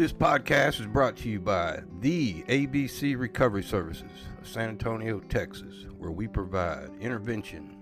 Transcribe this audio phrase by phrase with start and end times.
[0.00, 5.84] This podcast is brought to you by the ABC Recovery Services of San Antonio, Texas,
[5.98, 7.76] where we provide intervention,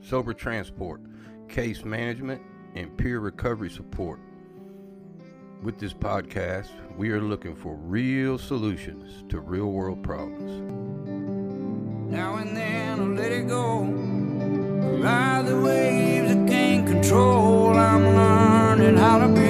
[0.00, 1.02] sober transport,
[1.46, 2.40] case management,
[2.74, 4.18] and peer recovery support.
[5.62, 10.62] With this podcast, we are looking for real solutions to real world problems.
[12.10, 13.82] Now and then I let it go.
[15.02, 17.76] Ride the waves I can't control.
[17.76, 19.47] I'm learning how to be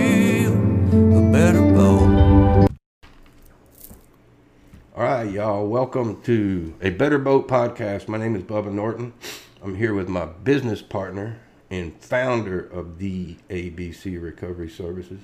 [5.18, 5.67] Right, y'all.
[5.67, 8.07] Welcome to a Better Boat podcast.
[8.07, 9.14] My name is Bubba Norton.
[9.61, 15.18] I'm here with my business partner and founder of the ABC Recovery Services,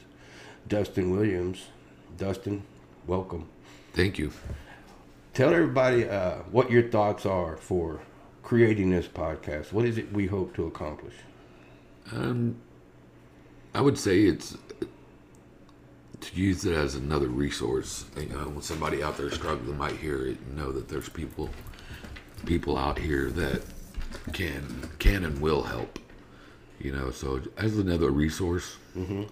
[0.67, 1.67] Dustin Williams.
[2.19, 2.65] Dustin,
[3.07, 3.47] welcome.
[3.93, 4.33] Thank you.
[5.33, 8.01] Tell everybody uh, what your thoughts are for
[8.43, 9.73] creating this podcast.
[9.73, 11.15] What is it we hope to accomplish?
[12.11, 12.57] Um,
[13.73, 14.59] I would say it's
[16.25, 18.05] to use it as another resource.
[18.17, 21.09] Uh, you know, when somebody out there struggling might hear it and know that there's
[21.09, 21.51] people,
[22.47, 23.63] people out here that
[24.33, 25.99] can can and will help.
[26.79, 29.25] You know, so as another resource mm-hmm.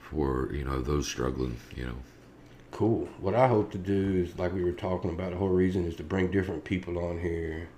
[0.00, 1.56] for you know those struggling.
[1.76, 1.96] You know,
[2.70, 3.08] Cool.
[3.18, 5.96] What I hope to do is, like we were talking about, the whole reason is
[5.96, 7.68] to bring different people on here,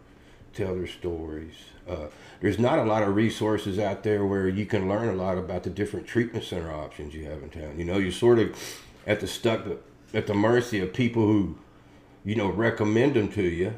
[0.52, 1.54] tell their stories.
[1.88, 2.06] Uh,
[2.40, 5.62] there's not a lot of resources out there where you can learn a lot about
[5.62, 7.78] the different treatment center options you have in town.
[7.78, 8.56] You know, you're sort of
[9.06, 9.66] at the stuck
[10.12, 11.56] at the mercy of people who,
[12.24, 13.74] you know, recommend them to you,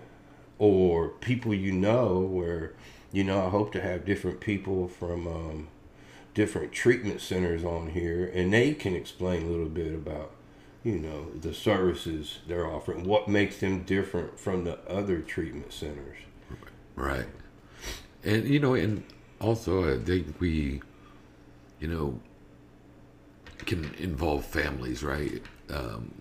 [0.58, 2.18] or people you know.
[2.20, 2.72] Where,
[3.12, 5.68] you know, I hope to have different people from um,
[6.34, 10.32] different treatment centers on here, and they can explain a little bit about
[10.84, 16.18] you know the services they're offering what makes them different from the other treatment centers
[16.96, 17.26] right?
[18.24, 19.02] And you know, and
[19.40, 20.80] also I think we,
[21.80, 22.20] you know,
[23.66, 25.42] can involve families, right?
[25.70, 26.14] Um,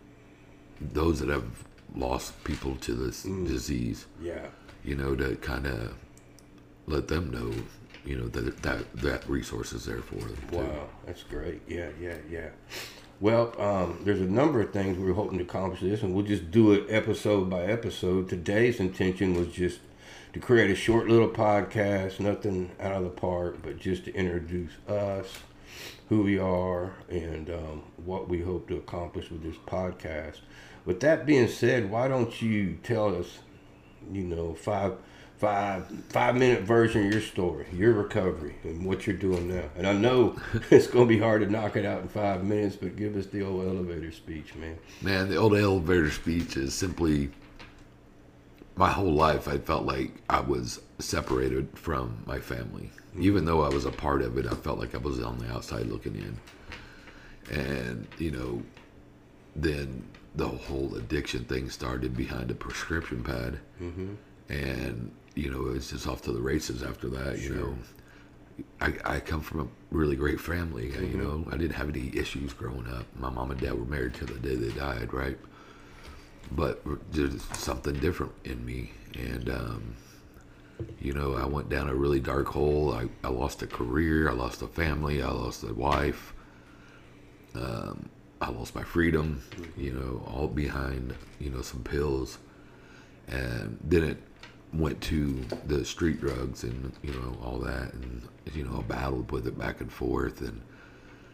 [0.79, 1.63] those that have
[1.95, 4.05] lost people to this disease.
[4.21, 4.47] yeah
[4.83, 5.93] you know, to kind of
[6.87, 7.53] let them know,
[8.03, 10.37] you know, that that that resource is there for them.
[10.49, 10.57] Too.
[10.57, 12.49] wow that's great yeah yeah yeah
[13.19, 16.25] well um, there's a number of things we are hoping to accomplish this and we'll
[16.25, 19.79] just do it episode by episode today's intention was just
[20.33, 24.71] to create a short little podcast nothing out of the park but just to introduce
[24.87, 25.39] us
[26.09, 30.39] who we are and um, what we hope to accomplish with this podcast
[30.85, 33.39] with that being said why don't you tell us
[34.11, 34.93] you know, five
[35.37, 39.63] five five minute version of your story, your recovery, and what you're doing now.
[39.77, 40.35] And I know
[40.71, 43.43] it's gonna be hard to knock it out in five minutes, but give us the
[43.43, 44.77] old elevator speech, man.
[45.01, 47.31] Man, the old elevator speech is simply
[48.75, 49.47] my whole life.
[49.47, 53.23] I felt like I was separated from my family, mm-hmm.
[53.23, 54.45] even though I was a part of it.
[54.45, 56.37] I felt like I was on the outside looking in,
[57.55, 58.63] and you know,
[59.55, 60.03] then
[60.35, 64.13] the whole addiction thing started behind a prescription pad, mm-hmm.
[64.49, 67.39] and you know, it was just off to the races after that.
[67.39, 67.75] You know,
[68.79, 70.87] I, I come from a really great family.
[70.87, 71.21] You mm-hmm.
[71.21, 73.05] know, I didn't have any issues growing up.
[73.15, 75.37] My mom and dad were married till the day they died, right?
[76.51, 76.81] But
[77.11, 79.95] there's something different in me, and um,
[80.99, 82.93] you know, I went down a really dark hole.
[82.93, 84.29] I, I lost a career.
[84.29, 85.21] I lost a family.
[85.21, 86.33] I lost a wife.
[87.55, 88.09] Um,
[88.41, 89.41] I lost my freedom.
[89.77, 92.37] You know, all behind you know some pills,
[93.27, 94.17] and then it
[94.73, 99.31] went to the street drugs and you know all that, and you know I battled
[99.31, 100.61] with it back and forth, and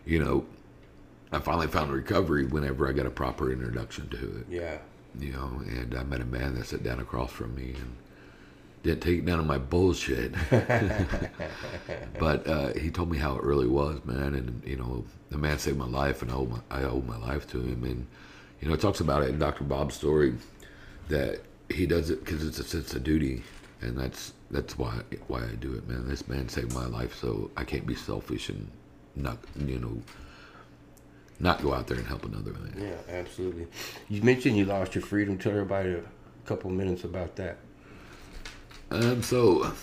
[0.06, 0.46] you know
[1.32, 4.78] I finally found recovery whenever I got a proper introduction to it Yeah.
[5.20, 7.96] You know, and I met a man that sat down across from me and
[8.84, 10.34] didn't take none of my bullshit.
[12.20, 15.60] but uh, he told me how it really was, man, and you know, the man
[15.60, 17.84] saved my life, and I owe my, I owe my life to him.
[17.84, 18.08] And
[18.62, 19.64] you know, it talks about it in Dr.
[19.64, 20.36] Bob's story
[21.10, 23.44] that he does it because it's a sense of duty,
[23.82, 26.08] and that's that's why why I do it, man.
[26.08, 28.70] This man saved my life, so I can't be selfish and
[29.16, 30.02] not you know
[31.40, 32.74] not go out there and help another man.
[32.78, 33.68] Yeah, absolutely.
[34.10, 35.38] You mentioned you lost your freedom.
[35.38, 36.02] Tell everybody a
[36.46, 37.58] couple minutes about that.
[38.90, 39.74] Um, so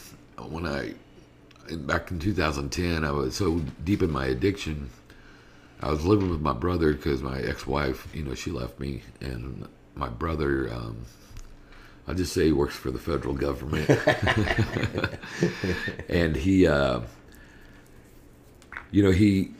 [0.48, 0.94] when I
[1.72, 4.90] back in 2010, I was so deep in my addiction.
[5.80, 9.68] I was living with my brother because my ex-wife, you know, she left me, and
[9.94, 11.04] my brother, um,
[12.06, 13.90] I'll just say he works for the federal government,
[16.08, 17.00] and he, uh,
[18.90, 19.52] you know, he.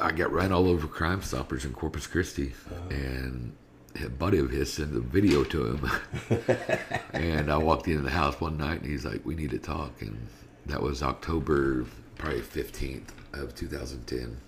[0.00, 2.54] I got ran all over Crime Stoppers in Corpus Christi,
[2.90, 3.54] and
[4.02, 5.90] a buddy of his sent a video to him.
[7.12, 10.00] and I walked into the house one night, and he's like, "We need to talk."
[10.00, 10.28] And
[10.66, 11.86] that was October,
[12.16, 14.38] probably fifteenth of two thousand ten.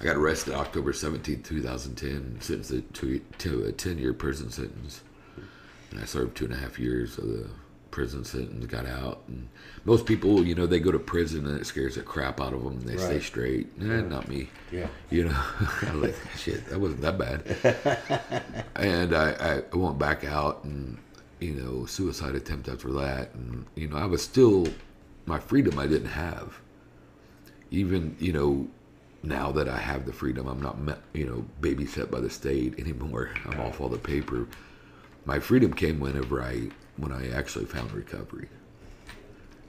[0.00, 5.02] I got arrested October 17, 2010, sentenced to, to a 10 year prison sentence.
[5.90, 7.48] And I served two and a half years of the
[7.94, 9.22] prison sentence, got out.
[9.28, 9.48] And
[9.84, 12.64] most people, you know, they go to prison and it scares the crap out of
[12.64, 13.80] them and they stay straight.
[13.80, 14.50] Nah, not me.
[14.72, 14.88] Yeah.
[15.10, 15.36] You know,
[15.82, 18.64] I was like, shit, that wasn't that bad.
[18.74, 20.98] and I, I went back out and,
[21.38, 23.32] you know, suicide attempt after that.
[23.34, 24.66] And, you know, I was still,
[25.26, 26.60] my freedom I didn't have.
[27.70, 28.66] Even, you know,
[29.22, 30.76] now that I have the freedom, I'm not,
[31.12, 33.30] you know, babysat by the state anymore.
[33.46, 34.48] I'm off all the paper.
[35.26, 38.48] My freedom came whenever I, when I actually found recovery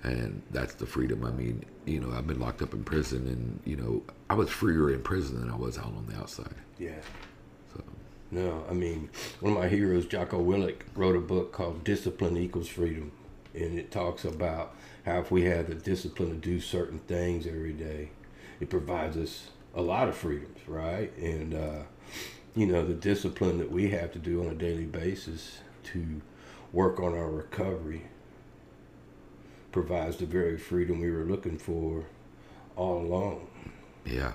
[0.06, 1.26] and that's the freedom.
[1.26, 4.50] I mean, you know, I've been locked up in prison, and you know, I was
[4.50, 6.54] freer in prison than I was out on the outside.
[6.78, 7.00] Yeah.
[7.74, 7.84] So
[8.32, 12.68] No, I mean, one of my heroes, Jocko Willink, wrote a book called Discipline Equals
[12.68, 13.12] Freedom.
[13.54, 14.76] And it talks about
[15.06, 18.12] how if we have the discipline to do certain things every day,
[18.60, 21.16] it provides us a lot of freedoms, right?
[21.18, 21.84] And, uh,
[22.54, 26.22] you know, the discipline that we have to do on a daily basis to
[26.76, 28.02] work on our recovery
[29.72, 32.04] provides the very freedom we were looking for
[32.76, 33.48] all along.
[34.06, 34.34] yeah,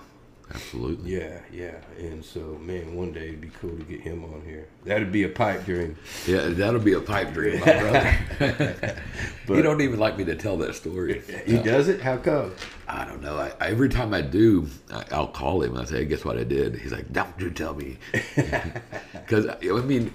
[0.52, 1.18] absolutely.
[1.18, 1.76] Yeah, yeah.
[1.98, 4.68] And so, man, one day it'd be cool to get him on here.
[4.84, 5.96] That'd be a pipe dream.
[6.26, 8.96] Yeah, that'll be a pipe dream, my brother.
[9.48, 11.22] you don't even like me to tell that story.
[11.44, 12.00] He does it?
[12.00, 12.54] How come?
[12.88, 13.36] I don't know.
[13.36, 15.76] I, every time I do, I, I'll call him.
[15.76, 17.98] I say, "Guess what I did?" He's like, "Don't you tell me,"
[19.12, 20.12] because I mean,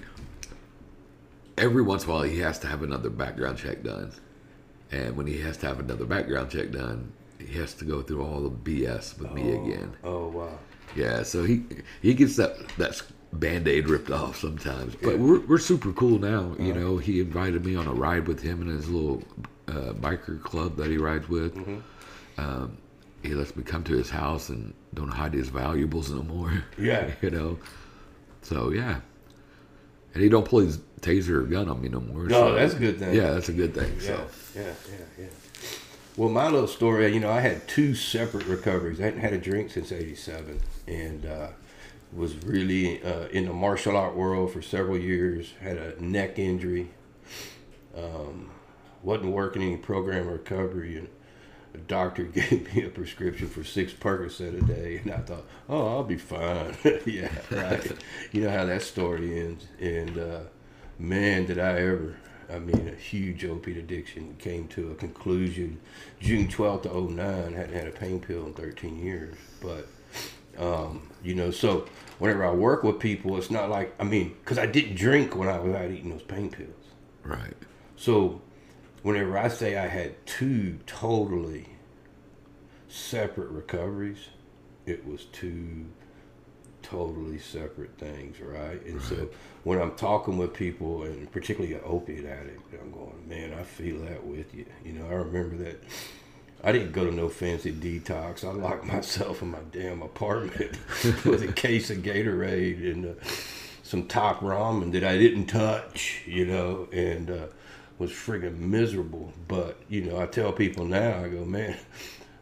[1.58, 4.12] every once in a while he has to have another background check done,
[4.90, 8.22] and when he has to have another background check done, he has to go through
[8.22, 9.94] all the BS with me again.
[10.04, 10.58] Oh, wow.
[10.94, 11.64] Yeah, so he
[12.00, 14.94] he gets that that band aid ripped off sometimes.
[14.94, 16.54] But we're we're super cool now.
[16.58, 19.22] You know, he invited me on a ride with him and his little
[19.68, 21.56] uh, biker club that he rides with.
[22.38, 22.78] Um,
[23.22, 26.64] he lets me come to his house and don't hide his valuables no more.
[26.78, 27.10] Yeah.
[27.20, 27.58] you know.
[28.42, 29.00] So yeah,
[30.16, 32.22] and he don't pull his taser or gun on me no more.
[32.24, 33.14] No, so- that's a good thing.
[33.14, 33.92] Yeah, that's a good thing.
[34.00, 35.26] Yeah, So yeah, yeah, yeah.
[36.16, 38.98] Well, my little story, you know, I had two separate recoveries.
[38.98, 40.58] I hadn't had a drink since '87,
[40.88, 41.48] and uh,
[42.14, 45.52] was really uh, in the martial art world for several years.
[45.60, 46.88] Had a neck injury.
[47.94, 48.50] Um,
[49.02, 51.08] wasn't working any program recovery, and
[51.76, 55.86] the doctor gave me a prescription for six Percocet a day, and I thought, oh,
[55.88, 56.76] I'll be fine.
[57.06, 57.92] yeah, right.
[58.32, 60.40] you know how that story ends, and uh,
[60.98, 62.16] man, did I ever.
[62.48, 65.80] I mean, a huge opiate addiction came to a conclusion
[66.20, 67.52] June 12th of 09.
[67.54, 69.34] Hadn't had a pain pill in 13 years.
[69.60, 69.88] But,
[70.56, 71.88] um, you know, so
[72.20, 75.48] whenever I work with people, it's not like, I mean, because I didn't drink when
[75.48, 76.70] I was out eating those pain pills.
[77.24, 77.56] right.
[77.96, 78.40] So,
[79.06, 81.68] whenever I say I had two totally
[82.88, 84.18] separate recoveries,
[84.84, 85.86] it was two
[86.82, 88.84] totally separate things, right?
[88.84, 89.28] And so,
[89.62, 94.00] when I'm talking with people, and particularly an opiate addict, I'm going, man, I feel
[94.06, 94.66] that with you.
[94.84, 95.84] You know, I remember that.
[96.64, 98.42] I didn't go to no fancy detox.
[98.42, 100.78] I locked myself in my damn apartment
[101.24, 103.24] with a case of Gatorade and uh,
[103.84, 107.46] some top ramen that I didn't touch, you know, and uh,
[107.98, 109.32] was friggin' miserable.
[109.48, 111.76] But you know, I tell people now, I go, man,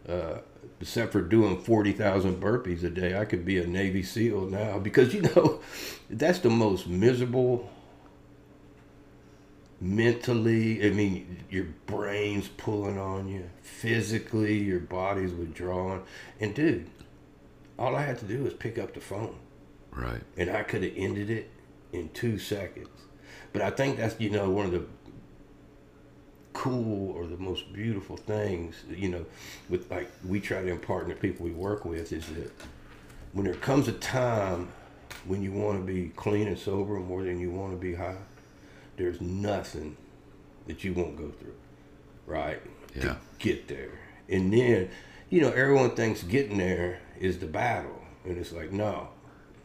[0.08, 0.38] uh,
[0.80, 4.78] except for doing forty thousand burpees a day, I could be a Navy SEAL now
[4.78, 5.60] because you know,
[6.10, 7.70] that's the most miserable.
[9.80, 13.50] Mentally, I mean, your brain's pulling on you.
[13.60, 16.04] Physically, your body's withdrawing.
[16.40, 16.88] And dude,
[17.78, 19.36] all I had to do was pick up the phone
[19.90, 20.22] Right.
[20.38, 21.50] and I could have ended it
[21.92, 22.88] in two seconds.
[23.52, 24.86] But I think that's you know one of the
[26.54, 29.24] cool or the most beautiful things you know
[29.68, 32.50] with like we try to impart in the people we work with is that
[33.32, 34.68] when there comes a time
[35.26, 38.16] when you want to be clean and sober more than you want to be high,
[38.96, 39.96] there's nothing
[40.66, 41.54] that you won't go through,
[42.26, 42.60] right?
[42.94, 43.02] Yeah.
[43.02, 44.90] To get there, and then
[45.30, 49.08] you know everyone thinks getting there is the battle, and it's like no,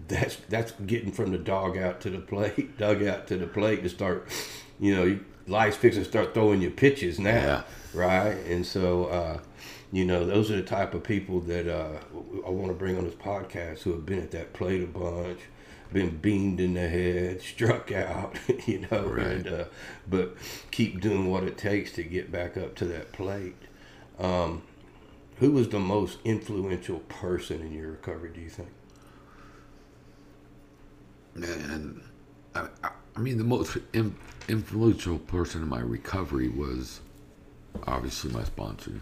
[0.07, 3.83] that's that's getting from the dog out to the plate, dug out to the plate
[3.83, 4.27] to start,
[4.79, 7.63] you know, you- life's fixing to start throwing your pitches now, Yeah.
[7.93, 8.37] right?
[8.47, 9.39] And so, uh,
[9.91, 11.99] you know, those are the type of people that uh,
[12.45, 15.39] I want to bring on this podcast who have been at that plate a bunch,
[15.91, 18.37] been beamed in the head, struck out,
[18.67, 19.25] you know, Right.
[19.27, 19.63] and uh,
[20.07, 20.35] but
[20.71, 23.55] keep doing what it takes to get back up to that plate.
[24.19, 24.61] Um,
[25.37, 28.29] who was the most influential person in your recovery?
[28.33, 28.69] Do you think?
[31.35, 32.01] And
[32.53, 34.15] I, I- I mean, the most in,
[34.47, 37.01] influential person in my recovery was
[37.87, 38.93] obviously my sponsor.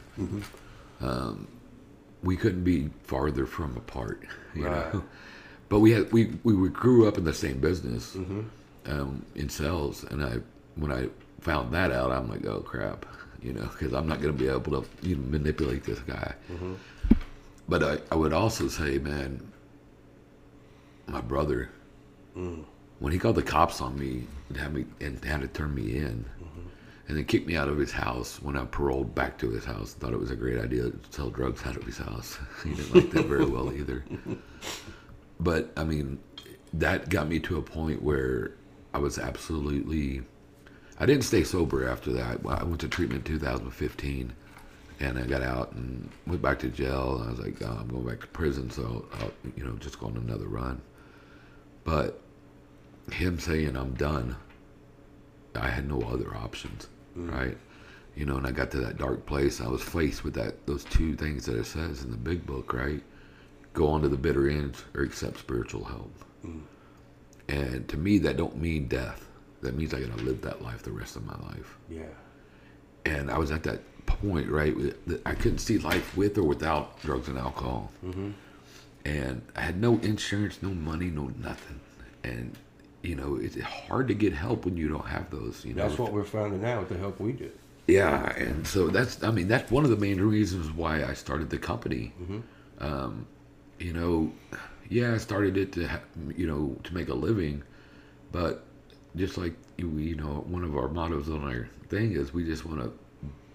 [1.01, 1.47] Um,
[2.23, 4.23] we couldn't be farther from apart.
[4.55, 4.93] You Right.
[4.93, 5.03] know,
[5.69, 8.41] but we had we we grew up in the same business Mm-hmm.
[8.91, 10.39] um, in sales, and I
[10.75, 11.09] when I
[11.41, 13.05] found that out, I'm like, oh crap,
[13.41, 16.33] you know, because I'm not going to be able to you know, manipulate this guy.
[16.51, 16.73] Mm-hmm.
[17.69, 19.51] But I, I would also say, man,
[21.07, 21.69] my brother,
[22.35, 22.63] Mm.
[22.99, 25.97] When he called the cops on me and had me and had to turn me
[25.97, 26.67] in, Mm-hmm.
[27.07, 29.93] and then kicked me out of his house when I paroled back to his house,
[29.93, 32.37] thought it was a great idea to sell drugs out of his house.
[32.63, 34.03] he didn't like that very well either.
[35.39, 36.17] But I mean,
[36.73, 38.53] that got me to a point where
[38.93, 40.23] I was absolutely.
[40.99, 42.39] I didn't stay sober after that.
[42.47, 44.33] I went to treatment in 2015,
[44.99, 47.17] and I got out and went back to jail.
[47.19, 49.99] And I was like, oh, I'm going back to prison, so I'll, you know, just
[49.99, 50.81] go on another run.
[51.83, 52.19] But
[53.11, 54.35] him saying I'm done,
[55.55, 56.87] I had no other options,
[57.17, 57.31] mm.
[57.31, 57.57] right?
[58.15, 59.61] You know, and I got to that dark place.
[59.61, 62.73] I was faced with that those two things that it says in the big book,
[62.73, 63.01] right?
[63.73, 66.11] Go on to the bitter end or accept spiritual help.
[66.45, 66.61] Mm.
[67.49, 69.27] And to me, that don't mean death.
[69.61, 71.77] That means I gotta live that life the rest of my life.
[71.89, 72.03] Yeah.
[73.05, 74.75] And I was at that point, right?
[75.25, 77.91] I couldn't see life with or without drugs and alcohol.
[78.03, 78.31] Mm-hmm.
[79.05, 81.79] And I had no insurance, no money, no nothing.
[82.23, 82.57] And
[83.03, 85.63] you know, it's hard to get help when you don't have those.
[85.65, 87.51] You know, That's what we're finding out with the help we do.
[87.87, 91.49] yeah, and so that's I mean that's one of the main reasons why I started
[91.49, 92.11] the company.
[92.79, 93.25] Um,
[93.79, 94.31] you know,
[94.89, 96.01] yeah, I started it to ha-
[96.35, 97.63] you know to make a living,
[98.31, 98.63] but
[99.15, 102.65] just like you, you know, one of our mottos on our thing is we just
[102.65, 102.91] want to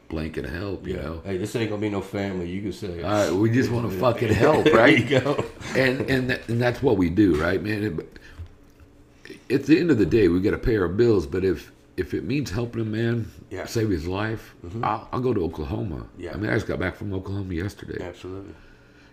[0.09, 0.87] blanket help.
[0.87, 2.49] You know, Hey, this ain't gonna be no family.
[2.49, 3.03] You can say.
[3.03, 4.99] uh, we just want to fucking help, There right?
[4.99, 5.45] you go.
[5.77, 7.83] and and that, and that's what we do, right, man?
[7.85, 8.19] It-
[9.50, 11.26] at the end of the day, we got to pay our bills.
[11.26, 13.67] But if if it means helping a man Yeah.
[13.67, 16.07] save his life, I'll, I'll go to Oklahoma.
[16.19, 16.33] Yeah.
[16.33, 18.02] I mean, I just got back from Oklahoma yesterday.
[18.02, 18.55] Absolutely.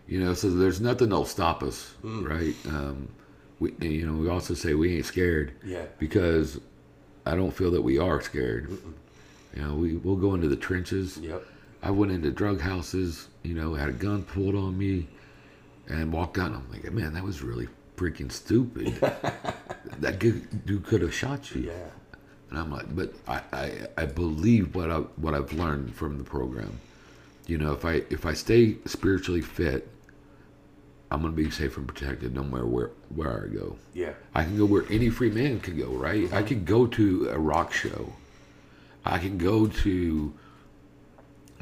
[0.08, 2.28] You know, so there's nothing that'll stop us, Mm.
[2.28, 2.56] right?
[2.74, 3.10] Um,
[3.60, 5.86] we you know we also say we ain't scared Yeah.
[6.00, 6.60] because
[7.26, 8.70] I don't feel that we are scared.
[9.56, 11.18] You know, we we'll go into the trenches.
[11.18, 11.44] Yep.
[11.84, 15.08] I went into drug houses, you know, had a gun pulled on me
[15.88, 16.48] and walked out.
[16.48, 17.68] And I'm like, man, that was really
[18.00, 18.96] freaking stupid.
[20.00, 21.64] that dude could have shot you.
[21.64, 21.90] Yeah.
[22.50, 26.24] And I'm like, but I, I, I believe what I what I've learned from the
[26.24, 26.80] program.
[27.46, 29.88] You know, if I if I stay spiritually fit,
[31.12, 33.76] I'm gonna be safe and protected no matter where where I go.
[33.94, 34.14] Yeah.
[34.34, 36.32] I can go where any free man could go, right?
[36.34, 38.14] I can go to a rock show.
[39.06, 40.34] I can go to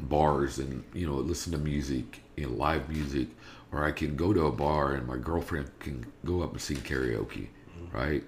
[0.00, 3.28] bars and you know listen to music, you know, live music,
[3.72, 6.78] or I can go to a bar and my girlfriend can go up and sing
[6.78, 7.48] karaoke,
[7.92, 8.24] right?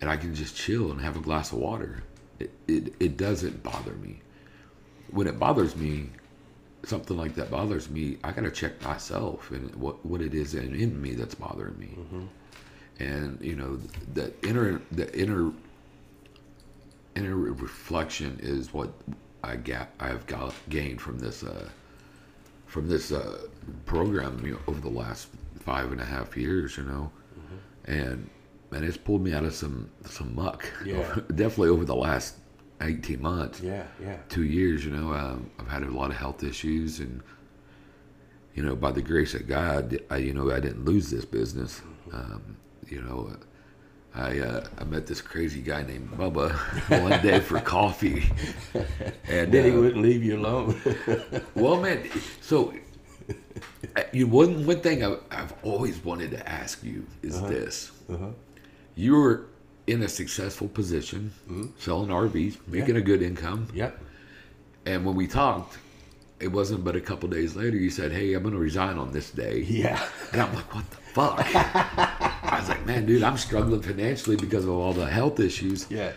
[0.00, 2.02] And I can just chill and have a glass of water.
[2.38, 4.20] It, it it doesn't bother me.
[5.10, 6.10] When it bothers me,
[6.84, 10.74] something like that bothers me, I gotta check myself and what what it is in,
[10.74, 11.96] in me that's bothering me
[12.98, 13.76] and you know
[14.12, 15.52] the inner the inner
[17.16, 18.92] inner reflection is what
[19.42, 21.68] I got I've got gained from this uh,
[22.74, 23.38] from this uh,
[23.86, 25.28] program you know, over the last
[25.60, 27.08] five and a half years, you know,
[27.84, 28.28] and
[28.72, 30.68] and it's pulled me out of some some muck.
[30.84, 31.20] Yeah.
[31.36, 32.34] definitely over the last
[32.80, 33.84] eighteen months Yeah.
[34.02, 34.16] Yeah.
[34.28, 37.22] two years, you know, um, I've had a lot of health issues, and
[38.56, 41.80] you know, by the grace of God, I, you know, I didn't lose this business.
[42.12, 42.56] Um,
[42.88, 43.36] you know,
[44.14, 46.52] I uh, I met this crazy guy named Bubba
[47.02, 48.30] one day for coffee,
[49.28, 50.80] and Then he uh, wouldn't leave you alone.
[51.54, 52.08] well, man,
[52.40, 52.72] so
[54.12, 57.90] you one one thing I, I've always wanted to ask you is this:
[58.94, 59.46] you were
[59.88, 61.32] in a successful position,
[61.78, 63.68] selling RVs, making a good income.
[63.74, 63.98] yep.
[64.86, 65.78] And when we talked,
[66.40, 69.10] it wasn't but a couple days later you said, "Hey, I'm going to resign on
[69.10, 70.06] this day." Yeah.
[70.32, 74.64] And I'm like, "What the fuck?" I was like, "Man, dude, I'm struggling financially because
[74.64, 76.12] of all the health issues." Yeah.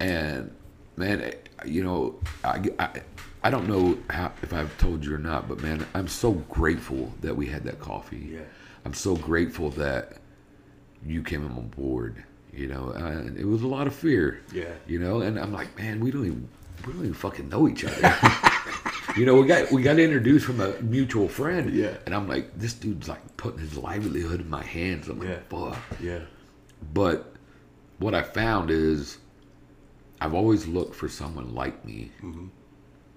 [0.00, 0.50] And
[0.96, 1.32] man,
[1.64, 3.02] you know, I, I,
[3.44, 7.12] I don't know how, if I've told you or not, but man, I'm so grateful
[7.20, 8.30] that we had that coffee.
[8.32, 8.40] Yeah.
[8.84, 10.18] I'm so grateful that
[11.04, 12.24] you came on board.
[12.52, 14.40] You know, and it was a lot of fear.
[14.52, 14.72] Yeah.
[14.86, 16.48] You know, and I'm like, man, we don't even
[16.86, 18.16] we don't even fucking know each other.
[19.16, 21.72] you know, we got we got introduced from a mutual friend.
[21.72, 21.96] Yeah.
[22.04, 25.08] And I'm like, this dude's like putting his livelihood in my hands.
[25.08, 25.38] I'm like, Yeah.
[25.48, 25.78] fuck.
[26.00, 26.20] Yeah.
[26.92, 27.32] But
[27.98, 29.18] what I found is
[30.20, 32.46] I've always looked for someone like me mm-hmm.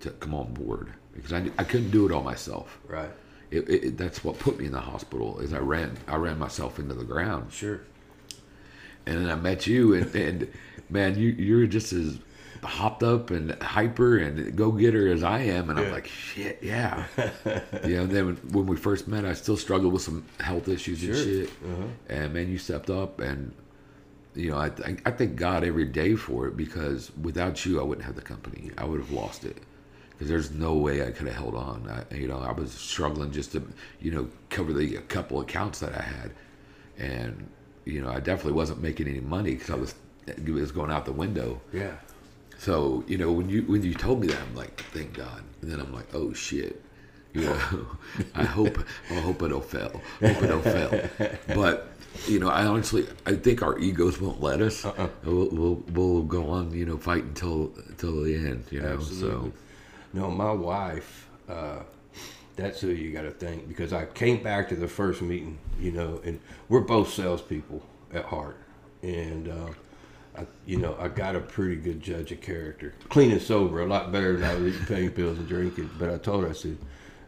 [0.01, 2.79] to come on board because I, I couldn't do it all myself.
[2.88, 3.12] Right.
[3.51, 6.77] It, it, that's what put me in the hospital is I ran I ran myself
[6.77, 7.82] into the ground Sure.
[9.08, 10.53] and then I met you and, and
[10.88, 12.20] man you you're just as
[12.63, 17.06] hopped up and hyper and go getter as I am, and I'm like, shit, yeah.
[17.86, 21.04] you know, and then when, we first met, I still struggled with some health issues
[21.04, 21.24] and Sure.
[21.24, 21.50] shit.
[21.50, 21.84] Uh-huh.
[22.10, 23.54] And man, you stepped up, and
[24.36, 27.84] you know, I th- I thank God every day for it because without you, I
[27.84, 28.72] wouldn't have the company.
[28.78, 29.58] I would have lost it.
[30.12, 31.89] Because there's no way I could have held on.
[31.89, 33.63] I, you know, I was struggling just to,
[34.01, 36.32] you know, cover the couple accounts that I had,
[36.98, 37.50] and
[37.86, 39.96] you know, I definitely wasn't making any money because I was
[40.28, 41.60] it was going out the window.
[41.74, 41.96] Yeah.
[42.60, 45.44] So you know, when you when you told me that, I'm like, thank God.
[45.62, 46.84] And then I'm like, oh shit.
[47.34, 47.88] You know,
[48.36, 48.78] I hope
[49.10, 50.01] I hope it don't fail.
[50.20, 51.10] Hope it don't fail.
[51.56, 51.88] But
[52.28, 54.84] you know, I honestly I think our egos won't let us.
[55.24, 58.66] We'll, we'll we'll go on, you know, fight until until the end.
[58.72, 59.51] You know, Absolutely.
[59.51, 59.54] so
[60.12, 61.84] No, my wife, uh,
[62.58, 65.92] that's who you got to thank because I came back to the first meeting, you
[65.94, 67.82] know, and we're both salespeople
[68.13, 68.58] at heart.
[69.01, 69.70] And, uh,
[70.65, 72.93] You know, I got a pretty good judge of character.
[73.10, 75.89] Clean and sober, a lot better than I was eating pain pills and drinking.
[75.98, 76.77] But I told her, I said,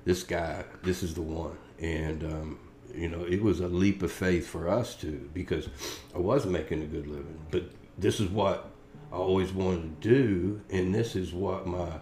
[0.05, 1.57] this guy, this is the one.
[1.79, 2.59] And, um,
[2.93, 5.69] you know, it was a leap of faith for us too because
[6.13, 7.39] I was making a good living.
[7.49, 7.63] But
[7.97, 8.69] this is what
[9.11, 11.99] I always wanted to do, and this is what my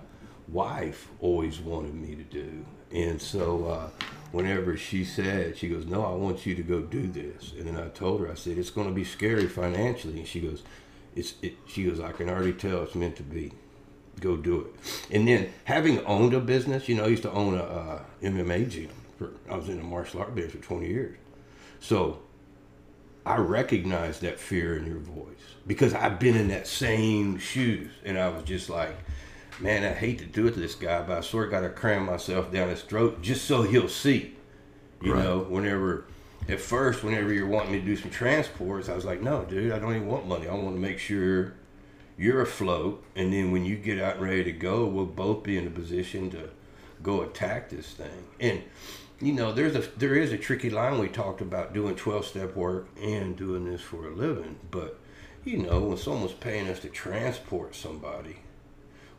[0.47, 2.65] wife always wanted me to do.
[2.91, 3.89] And so, uh,
[4.31, 7.77] whenever she said, she goes, "No, I want you to go do this," and then
[7.77, 10.63] I told her, I said, "It's going to be scary financially," and she goes,
[11.15, 13.51] "It's," it, she goes, "I can already tell it's meant to be."
[14.19, 14.75] Go do it.
[15.15, 18.69] And then having owned a business, you know, I used to own a uh, MMA
[18.69, 18.89] gym.
[19.17, 21.17] For, I was in the martial art business for 20 years.
[21.79, 22.19] So
[23.25, 25.25] I recognize that fear in your voice
[25.67, 28.95] because I've been in that same shoes, and I was just like,
[29.59, 31.69] man, I hate to do it to this guy, but I sort of got to
[31.69, 34.35] cram myself down his throat just so he'll see.
[35.01, 35.23] You Right.
[35.23, 36.05] know, whenever
[36.49, 39.71] at first, whenever you're wanting me to do some transports, I was like, no, dude,
[39.71, 40.47] I don't even want money.
[40.47, 41.53] I want to make sure
[42.17, 45.57] you're afloat, and then when you get out and ready to go, we'll both be
[45.57, 46.49] in a position to
[47.03, 48.25] go attack this thing.
[48.39, 48.63] And
[49.21, 52.55] you know, there's a there is a tricky line we talked about doing 12 step
[52.55, 54.99] work and doing this for a living, but
[55.45, 58.37] you know, when someone's paying us to transport somebody,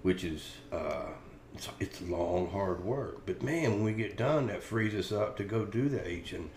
[0.03, 1.07] which is uh,
[1.55, 3.27] it's, it's long, hard work.
[3.27, 6.33] But man, when we get done, that frees us up to go do the H
[6.33, 6.51] and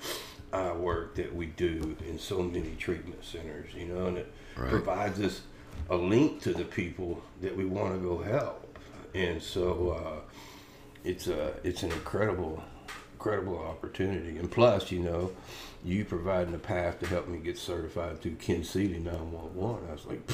[0.54, 4.70] I work that we do in so many treatment centers, you know, and it Right.
[4.70, 5.42] provides us
[5.90, 8.78] a link to the people that we want to go help.
[9.16, 9.90] And so
[10.26, 10.34] uh,
[11.04, 12.64] it's a it's an incredible
[13.14, 14.38] incredible opportunity.
[14.38, 15.32] And plus, you know,
[15.84, 19.90] you providing a path to help me get certified through Ken Seeley 911.
[19.90, 20.30] I was like,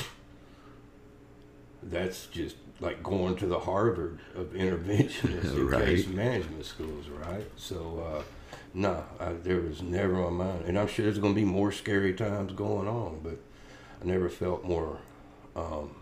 [1.84, 5.86] that's just like going to the Harvard of interventionists and Right.
[5.86, 7.46] case management schools, right?
[7.58, 8.24] So, uh,
[8.74, 10.64] no, I, there was never on mine.
[10.66, 13.38] And I'm sure there's going to be more scary times going on, but
[14.02, 15.00] I never felt more
[15.56, 15.96] um,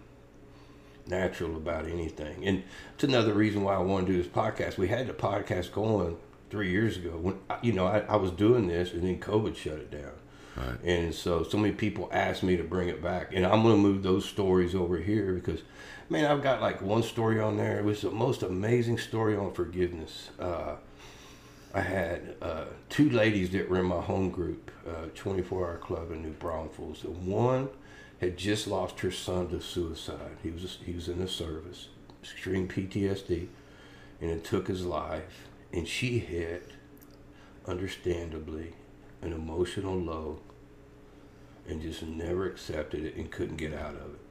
[1.07, 2.45] natural about anything.
[2.45, 4.77] And it's another reason why I want to do this podcast.
[4.77, 6.17] We had the podcast going
[6.49, 9.79] three years ago when, you know, I, I was doing this and then COVID shut
[9.79, 10.11] it down.
[10.57, 10.83] Right.
[10.83, 13.81] And so, so many people asked me to bring it back, and I'm going to
[13.81, 15.59] move those stories over here because,
[16.09, 17.77] man, I've got like one story on there.
[17.77, 20.31] It was the most amazing story on forgiveness.
[20.39, 20.77] Uh,
[21.73, 26.11] I had uh, two ladies that were in my home group, uh, 24 Hour Club
[26.11, 27.03] in New Braunfels.
[27.03, 27.69] And one
[28.19, 30.37] had just lost her son to suicide.
[30.41, 31.89] He was he was in the service,
[32.23, 33.47] extreme PTSD,
[34.21, 35.47] and it took his life.
[35.73, 36.71] And she hit,
[37.67, 38.73] understandably,
[39.21, 40.39] an emotional low,
[41.67, 44.21] and just never accepted it and couldn't get out of it.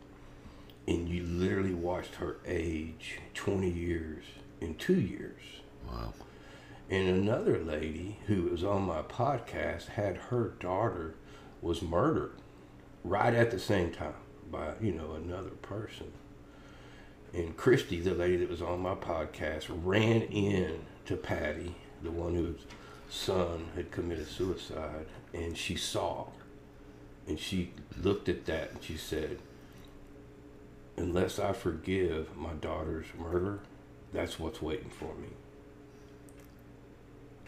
[0.88, 4.24] And you literally watched her age 20 years
[4.60, 5.42] in two years.
[5.86, 6.14] Wow.
[6.88, 11.14] And another lady who was on my podcast had her daughter
[11.60, 12.38] was murdered
[13.02, 14.14] right at the same time
[14.50, 16.12] by, you know, another person.
[17.34, 22.34] And Christy, the lady that was on my podcast, ran in to Patty, the one
[22.34, 22.66] whose
[23.08, 26.28] son had committed suicide, and she saw.
[27.26, 29.38] And she looked at that and she said,
[30.96, 33.58] Unless I forgive my daughter's murder,
[34.12, 35.28] that's what's waiting for me.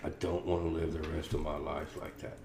[0.04, 2.38] I don't want to live the rest of my life like that.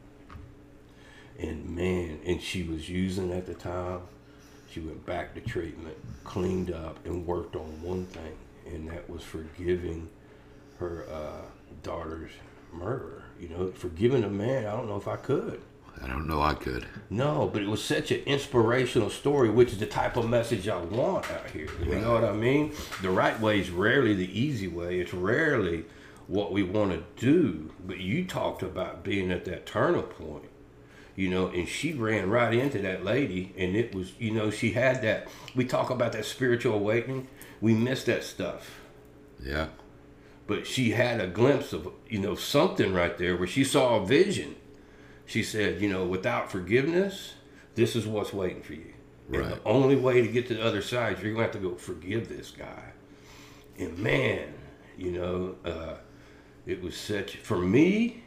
[1.40, 4.02] And man, and she was using at the time.
[4.72, 8.36] She went back to treatment, cleaned up, and worked on one thing,
[8.66, 10.10] and that was forgiving
[10.80, 11.42] her uh,
[11.84, 12.32] daughter's
[12.72, 13.24] murder.
[13.40, 14.66] You know, forgiving a man.
[14.66, 15.62] I don't know if I could.
[16.02, 16.42] I don't know.
[16.42, 16.88] I could.
[17.12, 20.78] No, but it was such an inspirational story, which is the type of message I
[20.78, 21.70] want out here.
[21.86, 22.74] You know what I mean?
[23.04, 25.00] The right way is rarely the easy way.
[25.00, 25.86] It's rarely
[26.28, 27.72] what we want to do.
[27.86, 30.50] But you talked about being at that turning point.
[31.16, 34.72] you know, and she ran right into that lady, and it was, you know, she
[34.72, 35.28] had that.
[35.56, 37.28] We talk about that spiritual awakening.
[37.62, 38.80] We miss that stuff,
[39.40, 39.68] Yeah.
[40.48, 44.06] but she had a glimpse of, you know, something right there where she saw a
[44.08, 44.56] vision.
[45.28, 47.36] She said, you know, without forgiveness,
[47.76, 48.94] this is what's waiting for you.
[49.28, 49.50] And Right.
[49.64, 51.76] the only way to get to the other side, is you're gonna have to go
[51.76, 52.94] forgive this guy.
[53.78, 54.56] And man,
[54.98, 55.98] you know, uh,
[56.66, 58.20] it was such for me.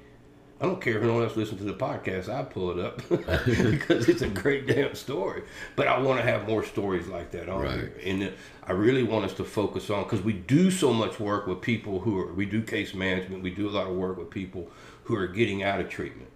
[0.59, 2.31] I don't care if anyone else listens to the podcast.
[2.31, 5.43] I pull it up because it's a great damn story.
[5.77, 7.75] But I want to have more stories like that on Right.
[7.75, 8.31] here, and uh,
[8.67, 12.01] I really want us to focus on because we do so much work with people
[12.01, 12.33] who are.
[12.33, 13.43] We do case management.
[13.43, 14.71] We do a lot of work with people
[15.05, 16.31] who are getting out of treatment,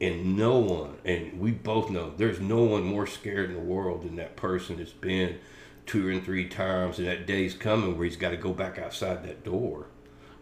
[0.00, 4.02] and no one, and we both know, there's no one more scared in the world
[4.02, 5.38] than that person that's been
[5.86, 9.22] two and three times, and that day's coming where he's got to go back outside
[9.24, 9.86] that door.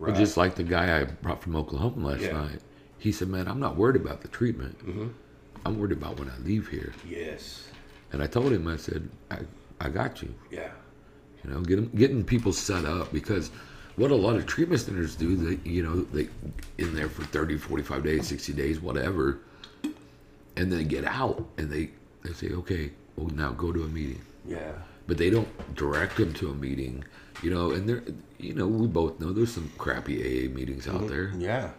[0.08, 2.32] Well, just like the guy I brought from Oklahoma last Yeah.
[2.32, 2.60] night.
[2.98, 4.78] He said, "Man, I'm not worried about the treatment.
[4.86, 5.08] Mm-hmm.
[5.66, 7.68] I'm worried about when I leave here." yes,
[8.12, 9.38] And I told him, I said, "I,
[9.80, 10.32] I got you.
[10.50, 10.70] yeah,
[11.44, 13.50] You know, getting getting people set up because
[13.96, 16.28] what a lot of treatment centers do, they you know they
[16.78, 19.38] in there for 30, 45 days, 60 days, whatever,
[20.56, 21.90] and then get out and they
[22.22, 24.20] they say, okay, well now go to a meeting.
[24.46, 24.72] yeah,
[25.06, 27.04] but they don't direct them to a meeting,
[27.42, 27.70] you know.
[27.72, 28.02] And there,
[28.38, 31.70] you know, we both know there's some crappy AA meetings out there, yeah,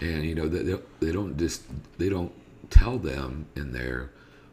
[0.00, 1.62] and you know they, they they don't just
[1.98, 2.32] they don't
[2.70, 4.10] tell them in there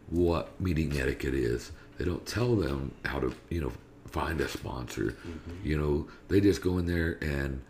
[0.10, 1.72] what meeting etiquette is.
[1.98, 3.72] They don't tell them how to you know
[4.08, 5.16] find a sponsor.
[5.64, 7.62] You know, they just go in there and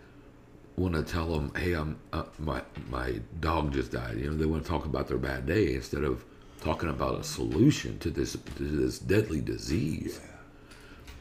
[0.78, 4.18] want to tell them, hey, I'm uh, my my dog just died.
[4.18, 6.24] You know, they want to talk about their bad day instead of
[6.62, 10.20] talking about a solution to this to this deadly disease.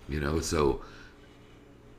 [0.09, 0.83] You know, so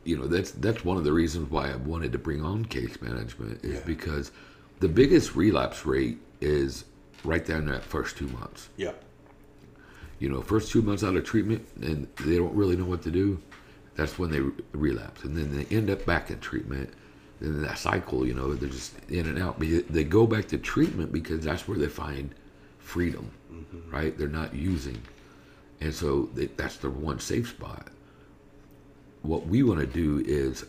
[0.03, 3.01] you know that's that's one of the reasons why I wanted to bring on case
[3.01, 3.85] management is Yeah.
[3.85, 4.31] because
[4.79, 6.85] the biggest relapse rate is
[7.23, 8.69] right there in that first two months.
[8.77, 8.93] yeah,
[10.19, 13.11] You know, first two months out of treatment and they don't really know what to
[13.11, 13.39] do.
[13.95, 14.41] That's when they
[14.77, 16.91] relapse, and then they end up back in treatment.
[17.39, 19.57] And then that cycle, you know, they're just in and out.
[19.59, 22.33] But They go back to treatment because that's where they find
[22.77, 23.91] freedom, mm-hmm.
[23.91, 24.15] right?
[24.17, 25.01] They're not using,
[25.81, 27.87] and so they, that's their one safe spot.
[29.27, 30.65] What we want to do is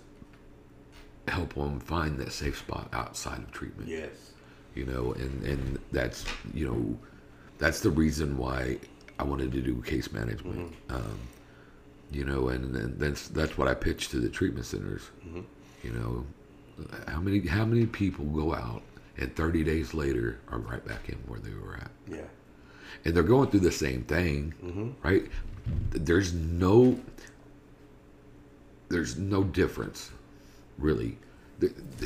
[1.28, 3.88] help them find that safe spot outside of treatment.
[3.88, 4.32] Yes,
[4.74, 6.98] you know and and that's you know
[7.58, 8.78] that's the reason why
[9.18, 10.72] i wanted to do case management.
[10.88, 10.96] Mm-hmm.
[10.96, 11.18] Um,
[12.10, 15.02] you know and, and that's that's what i pitched to the treatment centers.
[15.24, 15.42] Mm-hmm.
[15.84, 16.26] You know
[17.06, 18.82] how many how many people go out
[19.18, 21.90] and 30 days later are right back in where they were at?
[22.08, 22.28] Yeah,
[23.04, 24.90] and they're going through the same thing, mm-hmm.
[25.02, 25.26] right?
[25.90, 26.98] There's no,
[28.88, 30.10] there's no difference,
[30.78, 31.18] really.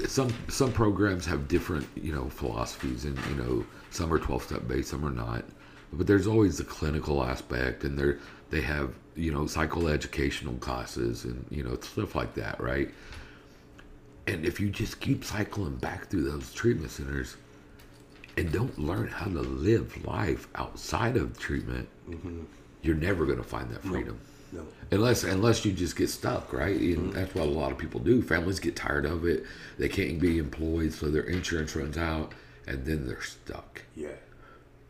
[0.06, 4.66] Some some programs have different, you know, philosophies, and you know, some are twelve step
[4.66, 5.44] based, some are not.
[5.92, 8.18] But there's always the clinical aspect, and they're
[8.50, 12.90] they have you know psychoeducational classes and you know stuff like that, right?
[14.26, 17.36] And if you just keep cycling back through those treatment centers,
[18.36, 22.42] and don't learn how to live life outside of treatment, mm-hmm.
[22.82, 24.18] you're never going to find that freedom.
[24.18, 24.31] no,
[24.90, 26.76] Unless unless you just get stuck, right?
[26.76, 27.10] And mm-hmm.
[27.12, 28.22] that's what a lot of people do.
[28.22, 29.44] Families get tired of it.
[29.78, 32.32] They can't be employed, so their insurance runs out,
[32.66, 33.82] and then they're stuck.
[33.96, 34.08] yeah,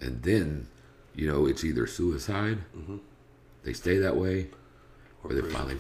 [0.00, 0.68] And then,
[1.14, 2.96] you know, it's either suicide, mm-hmm.
[3.62, 4.48] they stay that way,
[5.22, 5.78] or they finally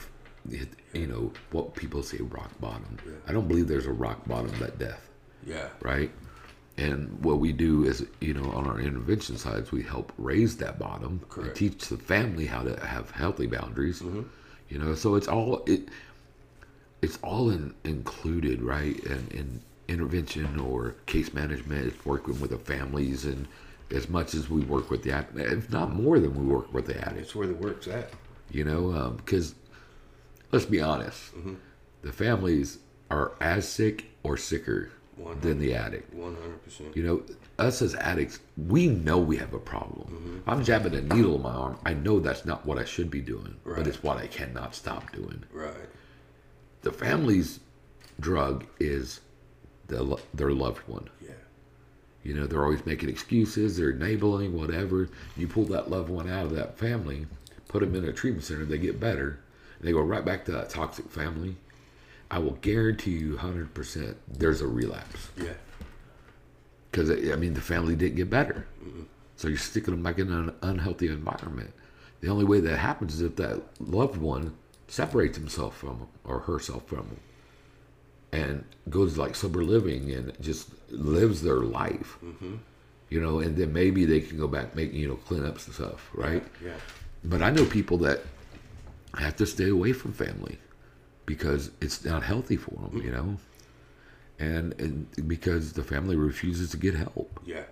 [0.48, 2.98] hit, you know, what people say rock bottom.
[3.26, 5.08] I don't believe there's a rock bottom but death
[5.46, 6.10] yeah, right?
[6.78, 10.78] And what we do is, you know, on our intervention sides, we help raise that
[10.78, 11.48] bottom Correct.
[11.48, 14.00] and teach the family how to have healthy boundaries.
[14.00, 14.22] Mm-hmm.
[14.68, 15.88] You know, so it's all it,
[17.02, 19.02] it's all in, included, right?
[19.04, 23.46] And in intervention or case management, it's working with the families and
[23.92, 26.86] as much as we work with the act, if not more than we work with
[26.86, 28.10] the it's where the work's at.
[28.50, 29.54] you know because
[30.50, 31.30] let's be honest
[32.02, 32.78] the families
[33.10, 34.90] are as sick or sicker
[35.40, 36.96] than the addict One hundred percent.
[36.96, 37.22] you know
[37.58, 40.50] us as addicts we know we have a problem mm-hmm.
[40.50, 43.20] i'm jabbing a needle in my arm i know that's not what i should be
[43.20, 43.76] doing Right.
[43.78, 45.74] but it's what i cannot stop doing Right.
[46.82, 47.60] the family's
[48.20, 49.20] drug is
[49.88, 51.30] the, their loved one Yeah.
[52.22, 55.08] you know, they're always making excuses, they're enabling, whatever.
[55.36, 57.26] You pull that loved one out of that family,
[57.68, 59.40] put them in a treatment center, they get better,
[59.78, 61.56] and they go right back to that toxic family.
[62.32, 65.28] I will guarantee you 100% there's a relapse.
[65.36, 65.52] Yeah.
[66.90, 68.66] Because, I mean, the family didn't get better.
[69.36, 71.72] So you're sticking them back in an unhealthy environment.
[72.22, 74.54] The only way that happens is if that loved one
[74.88, 77.20] separates himself from them or herself from them
[78.32, 82.18] and goes like sober living and just lives their life.
[82.24, 82.56] Mm-hmm.
[83.12, 85.74] you know, and then maybe they can go back, make you know, clean up some
[85.74, 86.42] stuff, right?
[86.64, 86.72] Yeah.
[87.22, 88.20] But I know people that
[89.18, 90.56] have to stay away from family
[91.26, 93.36] because it's not healthy for them, you know,
[94.38, 97.40] and and because the family refuses to get help.
[97.44, 97.64] Yeah.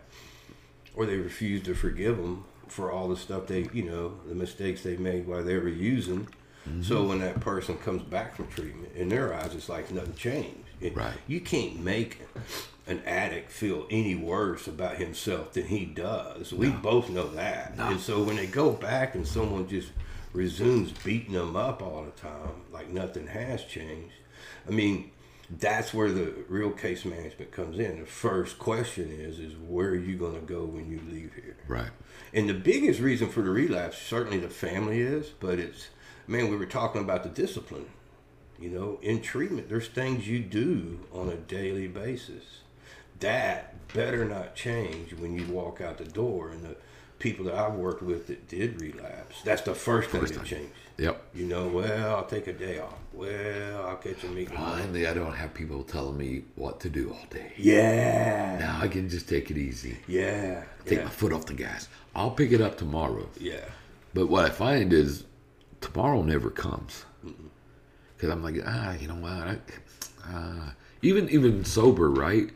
[0.95, 4.83] Or they refuse to forgive them for all the stuff they, you know, the mistakes
[4.83, 6.29] they made while they were using.
[6.69, 6.83] Mm-hmm.
[6.83, 10.57] So when that person comes back from treatment, in their eyes, it's like nothing changed.
[10.81, 11.15] It- Right.
[11.27, 12.23] You can't make
[12.87, 16.53] an addict feel any worse about himself than he does.
[16.53, 17.77] We both know that.
[17.77, 17.89] No.
[17.89, 19.89] And so when they go back and someone just
[20.33, 24.15] resumes beating them up all the time, like nothing has changed,
[24.67, 25.11] I mean,
[25.59, 28.01] that's where the real case management comes in.
[28.01, 31.57] The first question is, is where are you going to go when you leave here?
[31.67, 31.91] Right.
[32.33, 35.89] And the biggest reason for the relapse, certainly the family is, but it's,
[36.29, 37.87] man, we were talking about the discipline.
[38.61, 42.61] You know, in treatment, there's things you do on a daily basis.
[43.19, 46.51] That better not change when you walk out the door.
[46.51, 46.77] And the
[47.21, 50.73] people that I've worked with that did relapse, that's the first thing First that changed.
[50.99, 51.23] Yep.
[51.35, 52.99] You know, well, I'll take a day off.
[53.13, 54.57] Well, I'll catch a meeting.
[54.57, 57.53] Finally, I don't have people telling me what to do all day.
[57.57, 58.59] Yeah.
[58.59, 59.97] Now I can just take it easy.
[60.09, 60.65] Yeah.
[60.85, 61.05] Take Yeah.
[61.05, 61.89] my foot off the gas.
[62.15, 63.29] I'll pick it up tomorrow.
[63.39, 63.65] Yeah.
[64.13, 65.25] But what I find is
[65.81, 67.05] tomorrow never comes.
[68.17, 69.33] Because I'm like, ah, you know what?
[69.33, 69.59] I,
[70.35, 72.51] uh, even even sober, right?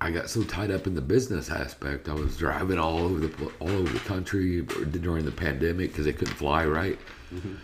[0.00, 2.08] I got so tied up in the business aspect.
[2.08, 6.12] I was driving all over the all over the country during the pandemic because they
[6.12, 6.98] couldn't fly, right?
[7.32, 7.54] Mm-hmm.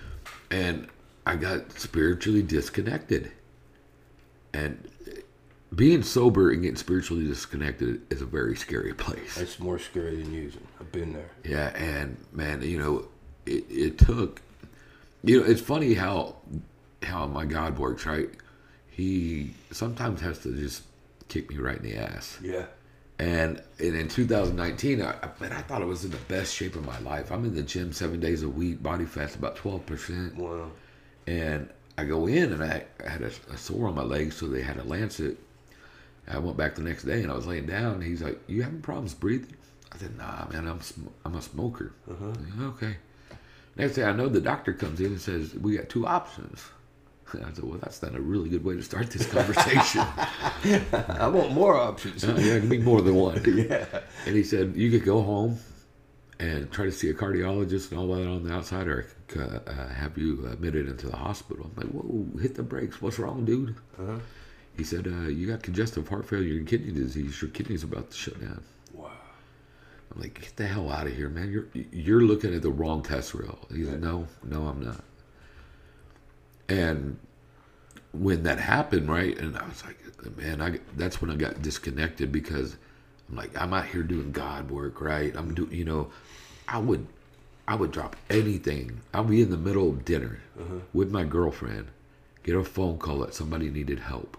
[0.50, 0.88] And
[1.26, 3.30] I got spiritually disconnected.
[4.52, 4.88] And
[5.74, 9.36] being sober and getting spiritually disconnected is a very scary place.
[9.36, 10.66] It's more scary than using.
[10.80, 11.30] I've been there.
[11.44, 13.06] Yeah, and man, you know,
[13.46, 14.42] it, it took.
[15.22, 16.36] You know, it's funny how
[17.02, 18.30] how my God works, right?
[18.90, 20.82] He sometimes has to just
[21.30, 22.38] kick me right in the ass.
[22.42, 22.66] Yeah.
[23.18, 26.74] And, and in 2019, I, I, man, I thought I was in the best shape
[26.74, 27.30] of my life.
[27.30, 30.36] I'm in the gym seven days a week, body fat's about 12%.
[30.36, 30.70] Wow.
[31.26, 34.46] And I go in and I, I had a, a sore on my leg, so
[34.46, 35.38] they had a lancet.
[36.26, 37.94] I went back the next day and I was laying down.
[37.94, 39.56] And he's like, "You having problems breathing?"
[39.92, 42.96] I said, "Nah, man, I'm sm- I'm a smoker." "Yeah, Okay.
[43.76, 46.62] Next day, I know the doctor comes in and says, "We got two options."
[47.34, 50.02] I said, "Well, that's not a really good way to start this conversation."
[50.64, 52.24] I want more options.
[52.24, 53.42] Uh, yeah, it can be more than one.
[53.70, 53.86] yeah.
[54.26, 55.58] And he said, You could go home
[56.38, 59.06] and try to see a cardiologist and all that on the outside, or
[59.38, 61.70] uh, have you admitted into the hospital.
[61.70, 63.00] I'm like, Whoa, hit the brakes.
[63.00, 63.74] What's wrong, dude?
[64.76, 67.40] He said, uh, You got congestive heart failure and kidney disease.
[67.40, 68.62] Your kidney's about to shut down.
[68.92, 69.10] Wow.
[70.14, 71.50] I'm like, Get the hell out of here, man.
[71.50, 73.58] You're, you're looking at the wrong test reel.
[73.74, 75.04] He said, No, no, I'm not.
[76.70, 77.18] And
[78.12, 79.98] when that happened, right, and I was like,
[80.36, 82.76] man, I that's when I got disconnected because
[83.28, 85.34] I'm like, I'm out here doing God work, right?
[85.36, 86.10] I'm doing, you know,
[86.68, 87.06] I would,
[87.66, 89.00] I would drop anything.
[89.12, 90.76] I'll be in the middle of dinner uh-huh.
[90.92, 91.88] with my girlfriend,
[92.44, 94.36] get a phone call that somebody needed help,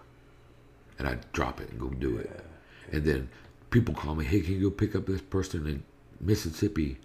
[0.97, 2.45] and I'd drop it and go do it.
[2.93, 3.29] And then
[3.71, 5.83] people call me, hey, can you go pick up this person in
[6.21, 6.97] Mississippi,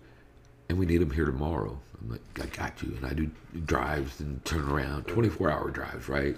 [0.68, 1.78] and we need them here tomorrow.
[2.00, 2.94] I'm like, I got you.
[2.96, 3.30] And I do
[3.64, 6.36] drives and turn around, 24 hour drives, right?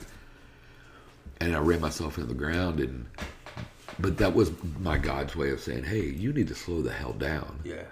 [1.40, 3.06] And I ran myself into the ground, and
[3.98, 7.12] but that was my God's way of saying, hey, you need to slow the hell
[7.12, 7.84] down, Yeah.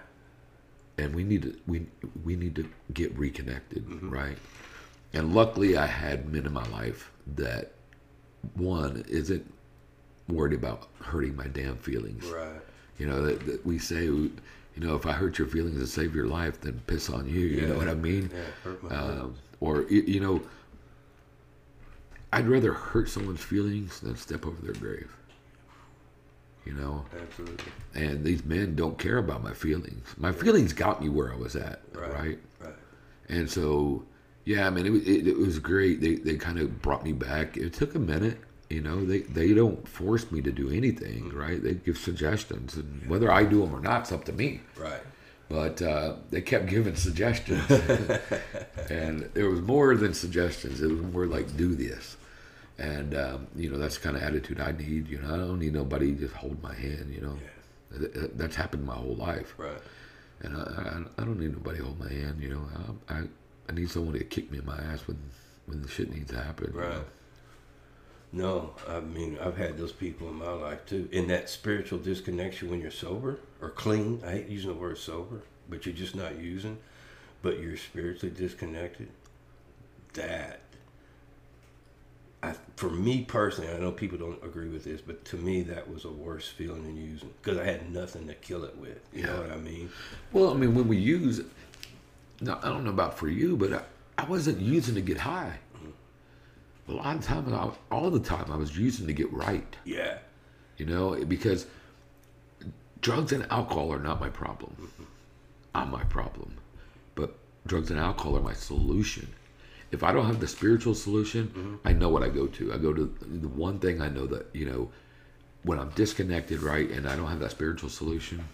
[0.97, 1.87] and we need to we
[2.23, 4.09] we need to get reconnected, mm-hmm.
[4.09, 4.37] right?
[5.13, 7.71] And luckily, I had men in my life that
[8.55, 9.53] one isn't
[10.27, 12.25] worried about hurting my damn feelings.
[12.25, 12.61] Right.
[12.97, 14.09] You know that, that we say,
[14.77, 17.39] you know, if I hurt your feelings to save your life, then piss on you.
[17.39, 18.29] You know what I mean?
[18.33, 18.39] Yeah.
[18.63, 20.41] Hurt my Um, or you know,
[22.31, 25.15] I'd rather hurt someone's feelings than step over their grave.
[26.65, 27.71] You know, Absolutely.
[27.95, 30.13] and these men don't care about my feelings.
[30.17, 32.13] My feelings got me where I was at, Right.
[32.13, 32.39] right?
[32.59, 32.73] Right.
[33.29, 34.03] And so,
[34.43, 36.01] yeah, I mean, it, was- it, it was great.
[36.01, 37.55] They they kind of brought me back.
[37.57, 38.37] It took a minute.
[38.69, 41.61] You know, they they don't force me to do anything, right?
[41.61, 44.59] They give suggestions, and whether I do them or not, it's up to me.
[44.77, 45.01] Right.
[45.49, 47.63] But uh, they kept giving suggestions,
[48.89, 50.81] and it was more than suggestions.
[50.81, 52.17] It was more like do this,
[52.77, 55.07] and um, you know that's the kind of attitude I need.
[55.07, 57.13] You know, I don't need nobody just hold my hand.
[57.13, 57.37] You know,
[57.97, 59.53] th- that's happened my whole life.
[59.57, 59.79] Right.
[60.41, 62.67] And I, I, I don't need nobody to hold my hand, you know.
[63.09, 63.23] I, I,
[63.69, 65.17] I need someone to kick me in my ass when,
[65.65, 66.71] when the shit needs to happen.
[66.75, 66.91] you Right.
[66.91, 67.03] know.
[68.31, 71.07] No, I mean I've had those people in my life too.
[71.11, 74.21] In that spiritual disconnection when you're sober or clean.
[74.25, 76.77] I hate using the word sober, but you're just not using.
[77.41, 79.09] But you're spiritually disconnected.
[80.13, 80.61] That
[82.43, 85.91] I, for me personally, I know people don't agree with this, but to me, that
[85.91, 88.99] was a worse feeling than using because I had nothing to kill it with.
[89.11, 89.89] You know what I mean?
[90.31, 91.41] Well, I mean, when we use,
[92.39, 93.81] now I don't know about for you, but I,
[94.19, 95.59] I wasn't using to get high.
[96.89, 99.75] A lot of times, I, all the time, I was using to get right.
[99.83, 100.19] Yeah.
[100.77, 101.67] You know, because
[103.01, 104.91] drugs and alcohol are not my problem.
[105.75, 106.57] I'm my problem.
[107.15, 109.27] But drugs and alcohol are my solution.
[109.91, 111.75] If I don't have the spiritual solution, mm-hmm.
[111.85, 112.73] I know what I go to.
[112.73, 114.89] I go to the one thing I know that, you know,
[115.63, 118.47] when I'm disconnected, right, and I don't have that spiritual solution,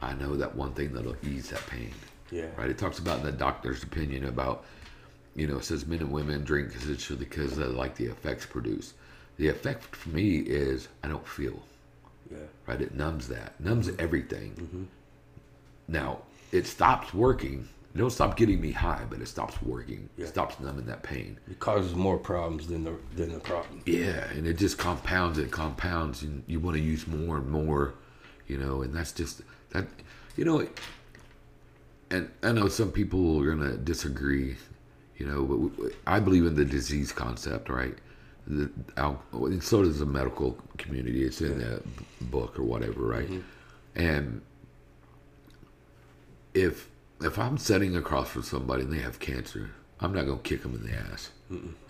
[0.00, 1.92] I know that one thing that'll ease that pain.
[2.30, 2.46] Yeah.
[2.56, 2.70] Right?
[2.70, 4.64] It talks about in the doctor's opinion about,
[5.36, 8.46] you know, it says men and women drink because essentially because they like the effects
[8.46, 8.94] produced.
[9.36, 11.62] The effect for me is I don't feel
[12.30, 12.38] Yeah.
[12.66, 12.80] right?
[12.80, 14.52] It numbs that, numbs everything.
[14.54, 14.84] Mm-hmm.
[15.88, 16.22] Now
[16.52, 17.68] it stops working.
[17.94, 20.08] It don't stop getting me high, but it stops working.
[20.16, 20.24] Yeah.
[20.24, 21.38] It stops numbing that pain.
[21.50, 23.82] It causes more problems than the than the problem.
[23.86, 27.94] Yeah, and it just compounds and compounds, and you want to use more and more,
[28.48, 29.86] you know, and that's just that,
[30.36, 30.66] you know.
[32.10, 34.56] And I know some people are gonna disagree,
[35.18, 37.94] you know, but I believe in the disease concept, right?
[38.46, 38.70] The,
[39.32, 41.24] and so does the medical community.
[41.24, 41.82] It's in the
[42.22, 43.28] book or whatever, right?
[43.28, 44.00] Mm-hmm.
[44.00, 44.42] And
[46.54, 46.88] if
[47.22, 50.74] if I'm sitting across from somebody and they have cancer, I'm not gonna kick them
[50.74, 51.30] in the ass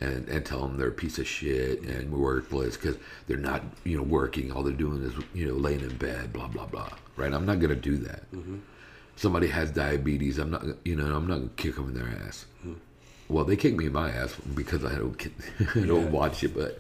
[0.01, 3.97] and and tell them they're a piece of shit and worthless because they're not you
[3.97, 4.53] know working.
[4.53, 6.91] All they're doing is you know laying in bed, blah blah blah.
[7.17, 7.33] Right?
[7.33, 8.31] I'm not gonna do that.
[8.33, 8.59] Mm-hmm.
[9.17, 10.39] Somebody has diabetes.
[10.39, 12.47] I'm not you know I'm not gonna kick them in their ass.
[12.61, 12.75] Mm-hmm.
[13.29, 15.17] Well, they kick me in my ass because I don't
[15.75, 16.11] I don't Yeah.
[16.11, 16.79] watch it, but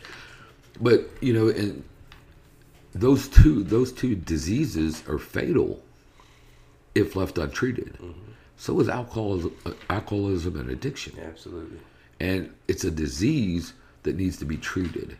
[0.80, 1.82] but you know and
[2.94, 5.82] those two those two diseases are fatal
[6.94, 7.98] if left untreated.
[8.58, 11.78] So is alcoholism, uh, alcoholism and addiction, Absolutely.
[12.20, 15.18] and it's a disease that needs to be treated,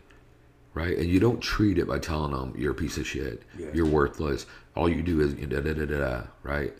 [0.73, 0.97] right?
[0.97, 3.67] And you don't treat it by telling them you're a piece of shit, Yeah.
[3.75, 4.47] you're worthless.
[4.75, 6.73] All you do is da da da da da, right?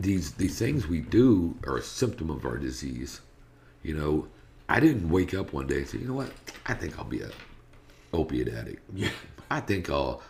[0.00, 3.20] These these things we do are a symptom of our disease.
[3.84, 4.26] You know,
[4.68, 6.32] I didn't wake up one day and say, you know what?
[6.66, 7.30] I think I'll be a
[8.12, 8.82] opiate addict.
[8.94, 9.10] Yeah.
[9.50, 10.22] I think I'll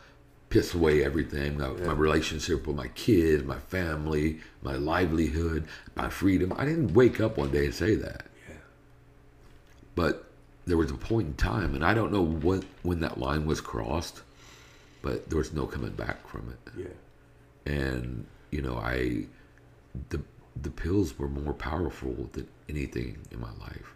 [0.50, 6.52] piss away everything my, my relationship with my kids, my family, my livelihood, my freedom.
[6.56, 8.26] I didn't wake up one day and say that.
[8.48, 8.56] Yeah.
[9.94, 10.30] But
[10.66, 13.60] there was a point in time, and I don't know what when that line was
[13.60, 14.22] crossed,
[15.02, 16.72] but there was no coming back from it.
[16.76, 17.72] Yeah.
[17.72, 19.26] And you know, I
[20.08, 20.20] the
[20.60, 23.94] the pills were more powerful than anything in my life.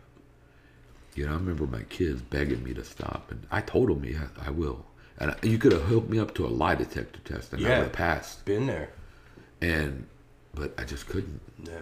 [1.14, 4.28] You know, I remember my kids begging me to stop, and I told them, "Yeah,
[4.40, 4.86] I will."
[5.18, 7.68] And I- you could have hooked me up to a lie detector test, and I
[7.68, 7.78] Yeah.
[7.78, 8.44] would have passed.
[8.44, 8.90] Been there.
[9.60, 10.06] And
[10.54, 11.40] but I just couldn't.
[11.62, 11.80] Yeah.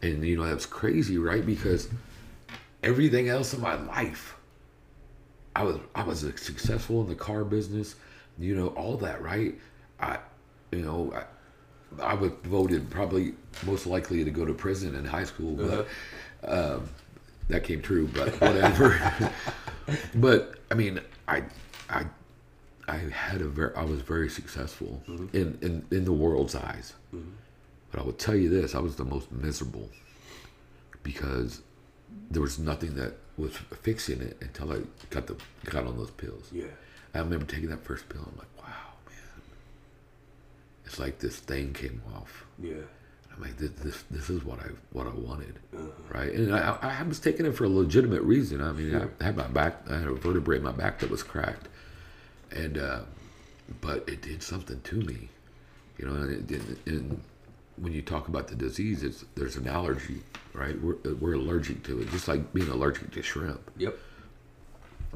[0.00, 1.44] And you know, that's crazy, right?
[1.44, 1.88] Because
[2.82, 4.36] everything else in my life,
[5.54, 7.94] I was I was successful in the car business,
[8.38, 9.58] you know, all that, right?
[10.00, 10.18] I,
[10.72, 11.24] you know, I,
[12.00, 15.86] I was voted probably most likely to go to prison in high school, but
[16.44, 16.74] uh-huh.
[16.76, 16.88] um,
[17.48, 18.08] that came true.
[18.08, 19.32] But whatever.
[20.14, 21.44] but I mean, I,
[21.88, 22.06] I,
[22.88, 25.36] I had a very, I was very successful mm-hmm.
[25.36, 26.94] in, in in the world's eyes.
[27.14, 27.30] Mm-hmm.
[27.90, 29.90] But I will tell you this: I was the most miserable
[31.02, 31.62] because
[32.30, 36.48] there was nothing that was fixing it until I got the got on those pills.
[36.52, 36.64] Yeah.
[37.14, 38.22] I remember taking that first pill.
[38.22, 38.48] I'm like,
[40.84, 42.44] it's like this thing came off.
[42.60, 42.74] Yeah.
[43.34, 45.58] I'm like, this this, this is what I what I wanted,
[46.10, 46.32] right?
[46.32, 48.60] And I, I was taking it for a legitimate reason.
[48.60, 51.22] I mean, I had my back, I had a vertebrae in my back that was
[51.22, 51.68] cracked,
[52.50, 53.00] and uh,
[53.80, 55.30] but it did something to me,
[55.98, 56.14] you know.
[56.14, 57.22] And, it, and
[57.76, 60.78] when you talk about the disease, it's there's an allergy, right?
[60.80, 63.70] We're we're allergic to it, just like being allergic to shrimp.
[63.78, 63.96] Yep.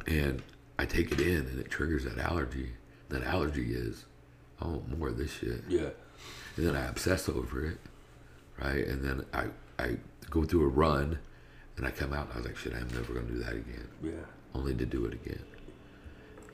[0.07, 0.43] And
[0.79, 2.71] I take it in, and it triggers that allergy.
[3.09, 4.05] That allergy is,
[4.63, 5.91] oh, more of this shit Yeah.
[6.57, 7.79] and then I obsess over it,
[8.63, 8.87] right?
[8.87, 9.47] And then I
[9.79, 9.97] I
[10.31, 11.19] go through a run,
[11.77, 13.89] and I come out and I was like, shit, I'm never gonna do that again.
[14.03, 14.11] Yeah.
[14.55, 15.43] Only to do it again.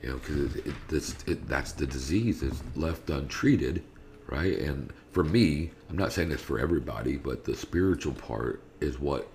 [0.01, 3.81] You know, because it, it, this, it, that's the disease is left untreated,
[4.27, 4.57] right?
[4.59, 9.29] And for me, I'm not saying this for everybody, but the spiritual part is what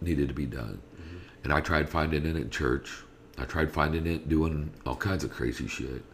[0.00, 0.80] needed to be done.
[0.94, 1.16] Mm-hmm.
[1.42, 2.92] And I tried finding it in church.
[3.38, 6.04] I tried finding it doing all kinds of crazy shit,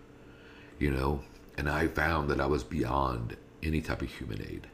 [0.78, 1.20] you know.
[1.58, 4.66] And I found that I was beyond any type of human aid,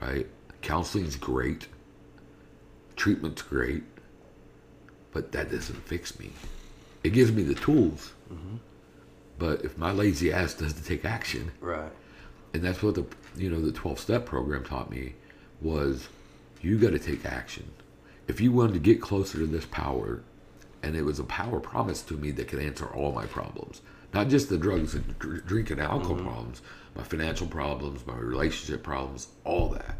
[0.00, 0.26] right?
[0.62, 1.68] Counseling's great,
[2.96, 3.82] treatment's great,
[5.12, 6.30] but that doesn't fix me.
[7.04, 8.56] It gives me the tools, mm-hmm.
[9.38, 11.90] but if my lazy ass doesn't take action, Right.
[12.54, 13.04] and that's what the
[13.36, 15.14] you know the 12 step program taught me
[15.60, 16.08] was
[16.60, 17.70] you got to take action
[18.28, 20.22] if you wanted to get closer to this power
[20.82, 23.80] and it was a power promise to me that could answer all my problems,
[24.12, 26.26] not just the drugs and dr- drink and alcohol mm-hmm.
[26.26, 26.62] problems,
[26.94, 29.96] my financial problems, my relationship problems, all that.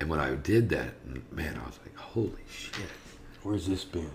[0.00, 0.94] And when I did that,
[1.32, 2.74] man, I was like, holy shit.
[3.42, 4.10] Where's this been?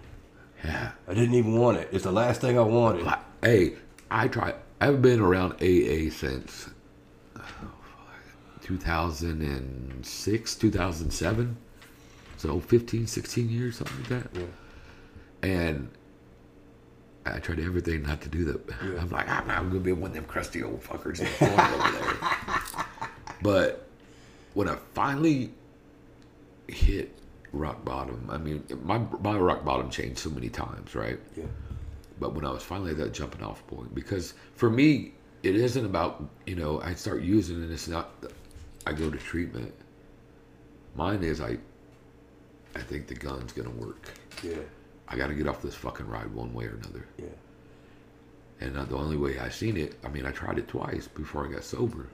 [0.63, 0.91] Yeah.
[1.07, 1.89] I didn't even want it.
[1.91, 3.03] It's the last thing I wanted.
[3.03, 3.75] Like, Hey,
[4.09, 4.55] I try.
[4.81, 6.69] I've been around AA since
[7.37, 7.41] oh,
[8.63, 11.57] 2006, 2007.
[12.37, 14.39] So 15, 16 years, something like that.
[14.39, 15.49] Yeah.
[15.49, 15.89] And
[17.35, 18.61] I tried everything not to do that.
[18.83, 19.01] Yeah.
[19.01, 21.31] I'm like, I'm not going to be one of them crusty old fuckers in the
[21.31, 22.85] corner over there.
[23.43, 23.87] But
[24.55, 25.51] when I finally
[26.67, 27.15] hit
[27.53, 31.19] rock bottom, I mean, my, my rock bottom changed so many times, right?
[31.35, 31.45] Yeah.
[32.19, 35.13] but when I was finally at that jumping off point, because for me,
[35.43, 38.11] it isn't about you know I start using and It's not
[38.87, 39.73] I go to treatment.
[40.95, 41.57] Mine is I.
[42.75, 44.09] I think the gun's gonna work.
[44.43, 44.55] Yeah.
[45.07, 47.07] I got to get off this fucking ride one way or another.
[47.17, 47.25] Yeah.
[48.59, 51.47] And uh, the only way I seen it, I mean, I tried it twice before
[51.47, 52.09] I got sober,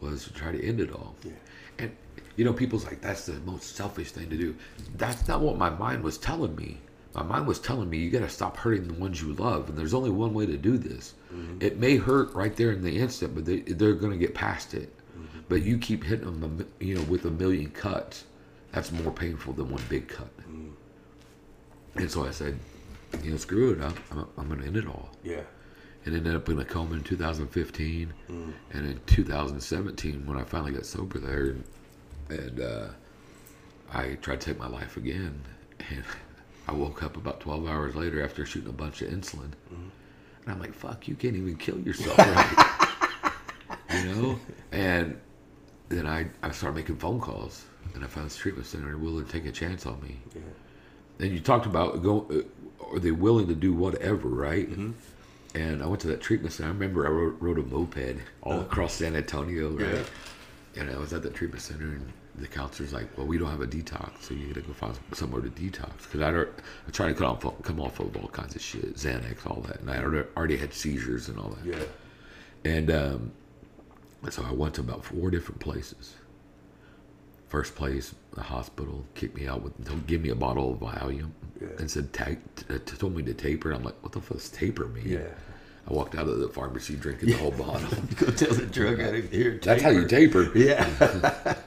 [0.00, 1.14] was to try to end it all.
[1.20, 1.28] Mm-hmm.
[1.28, 1.34] Yeah.
[1.78, 1.96] And
[2.36, 4.54] you know, people's like, that's the most selfish thing to do.
[4.96, 6.78] That's not what my mind was telling me.
[7.14, 9.76] My mind was telling me you got to stop hurting the ones you love, and
[9.76, 11.14] there's only one way to do this.
[11.60, 14.72] It may hurt right there in the instant, but they, they're going to get past
[14.74, 14.92] it.
[15.48, 18.24] But you keep hitting them, you know, with a million cuts.
[18.72, 20.30] That's more painful than one big cut.
[21.96, 22.58] And so I said,
[23.22, 23.80] you know, screw it.
[23.82, 25.10] I'm, I'm, I'm going to end it all.
[25.22, 25.42] Yeah.
[26.04, 28.54] and ended up in a coma in 2015 and
[28.86, 31.56] in 2017 when i finally got sober there.
[32.30, 32.88] And uh,
[33.92, 35.40] i tried to take my life again.
[35.90, 36.04] And
[36.68, 39.52] i woke up about 12 hours later after shooting a bunch of insulin.
[39.70, 39.90] And
[40.48, 42.68] i'm like fuck you can't even kill yourself right?
[43.92, 44.38] You know?
[44.72, 45.20] And
[45.90, 47.66] then I, I started making phone calls.
[47.94, 50.18] And i found this treatment center willing to take a chance on me.
[50.34, 50.40] Yeah.
[51.18, 54.68] And you talked about go uh, are they willing to do whatever right?
[55.54, 56.68] And i went to that treatment center.
[56.70, 60.04] I remember i rode, rode a moped all across san antonio right?
[60.76, 63.60] And i was at that treatment center and the counselor's like well we don't have
[63.60, 65.90] a detox so you gotta go find somewhere to detox.
[66.10, 69.46] Because i i tried to come off, come off of all kinds of shit xanax
[69.46, 71.64] all that and i already- already had seizures and all that.
[71.66, 71.84] Yeah.
[72.64, 73.32] and um,
[74.30, 76.14] so I went to about four different places.
[77.52, 81.68] First place, the hospital kicked me out with give me a bottle of Valium Yeah.
[81.78, 82.64] and said ta- t-
[82.96, 83.72] told me to taper.
[83.72, 85.06] I'm like, what the fuck does taper mean?
[85.06, 85.28] Yeah.
[85.86, 87.90] I walked out of the pharmacy drinking the whole bottle.
[88.16, 89.60] Go tell the drug addict here.
[89.62, 90.50] That's how you taper.
[90.56, 90.82] Yeah.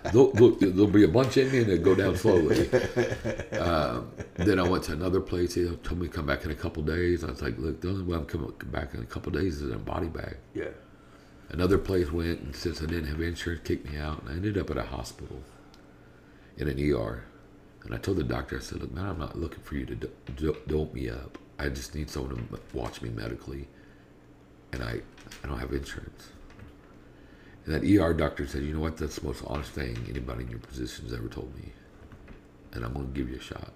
[0.11, 2.67] There'll, be a bunch in me and it'll go down slowly.
[3.59, 5.53] um, then I went to another place.
[5.53, 7.23] They told me to come back in a couple days.
[7.23, 9.69] I was like, look, the only way I'm coming back in a couple days is
[9.69, 10.37] in a body bag.
[10.55, 10.69] yeah.
[11.49, 14.57] Another place went, and since I didn't have insurance, kicked me out, and I ended
[14.57, 15.43] up at a hospital
[16.57, 17.23] in an ER.
[17.83, 19.95] And I told the doctor, I said, "Look, man, I'm not looking for you to
[19.95, 21.37] do- do- dope me up.
[21.59, 23.67] I just need someone to watch me medically,
[24.71, 25.01] and I,
[25.43, 26.29] I don't have insurance."
[27.65, 28.97] And that ER doctor said, "You know what?
[28.97, 31.71] That's the most honest thing anybody in your position's ever told me,
[32.73, 33.71] and I'm going to give you a shot,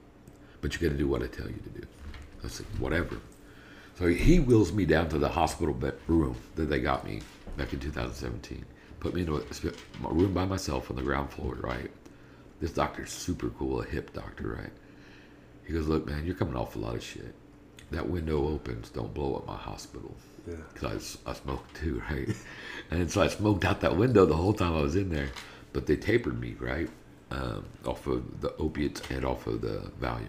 [0.61, 1.87] but you got to do what I tell you to do."
[2.43, 3.17] I said, "Whatever."
[3.99, 5.77] So he wheels me down to the hospital
[6.07, 7.21] room that they got me
[7.57, 8.65] back in 2017.
[9.01, 11.91] Put me into a room by myself on the ground floor, right?
[12.59, 14.71] This doctor's super cool, a hip doctor, right?
[15.65, 17.33] He goes, Look, man, you're coming off a lot of shit.
[17.91, 20.15] That window opens, don't blow up my hospital.
[20.47, 20.55] Yeah.
[20.73, 22.29] Because I smoked too, right?
[22.91, 25.29] and so I smoked out that window the whole time I was in there.
[25.73, 26.89] But they tapered me, right?
[27.31, 30.27] Um, off of the opiates and off of the Valium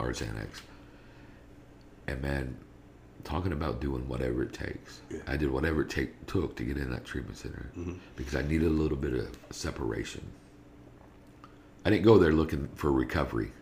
[0.00, 0.60] or Xanax.
[2.08, 2.56] And man,
[3.22, 5.00] talking about doing whatever it takes.
[5.10, 5.20] Yeah.
[5.26, 7.70] I did whatever it take, took to get in that treatment center
[8.16, 10.22] because I needed a little bit of separation.
[11.84, 13.52] I didn't go there looking for recovery,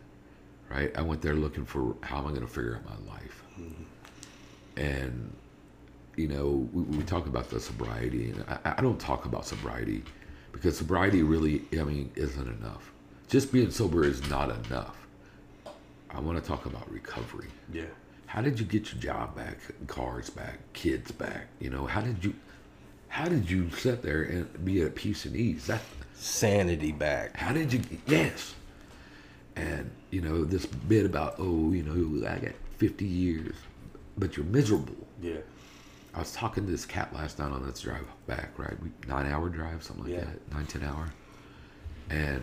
[0.71, 0.97] right?
[0.97, 3.43] I went there looking for how am I going to figure out my life.
[4.77, 5.35] And,
[6.17, 10.03] you know, we, we talk about the sobriety, and I, I don't talk about sobriety
[10.53, 12.93] because sobriety really, I mean, isn't enough.
[13.29, 14.97] Just being sober is not enough.
[16.11, 17.49] I want to talk about recovery.
[17.73, 17.85] Yeah.
[18.27, 21.49] How did you get your job back, cars back, kids back?
[21.59, 22.35] You know, how did you,
[23.09, 25.67] how did you sit there and be at peace and ease?
[25.67, 25.81] That,
[26.15, 27.37] Sanity back.
[27.37, 27.81] how did you?
[28.07, 28.55] Yes.
[29.57, 33.55] And you know this bit about oh you know I got 50 years,
[34.17, 34.97] but you're miserable.
[35.21, 35.39] Yeah.
[36.15, 38.75] I was talking to this cat last night on this drive back, right?
[38.83, 40.25] We, nine hour drive, something like Yeah.
[40.27, 41.09] that, nine ten hour,
[42.11, 42.43] and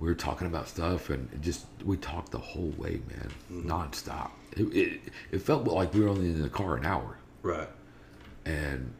[0.00, 3.70] we were talking about stuff, and just we talked the whole way, man, Mm-hmm.
[3.70, 4.30] nonstop.
[4.56, 5.00] It, it
[5.32, 7.68] it felt like we were only in the car an hour, Right.
[8.44, 8.92] and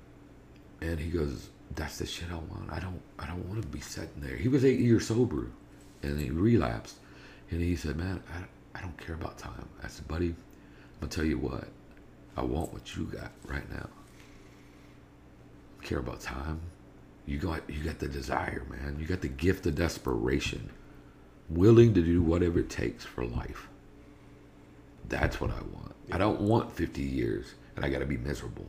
[0.80, 2.70] and he goes, "That's the shit I want.
[2.70, 5.50] I don't I don't want to be sitting there." He was eight years sober,
[6.02, 6.96] and he relapsed,
[7.50, 8.44] and he said, "Man, I
[8.78, 9.68] I don't care about time.
[9.82, 10.34] I said, buddy, I'm
[11.00, 11.68] gonna tell you what.
[12.36, 13.88] I want what you got right now.
[15.82, 16.60] Care about time.
[17.26, 18.98] You got you got the desire, man.
[19.00, 20.70] You got the gift of desperation.
[21.48, 23.68] Willing to do whatever it takes for life.
[25.08, 25.94] That's what I want.
[26.12, 28.66] I don't want 50 years and I got to be miserable.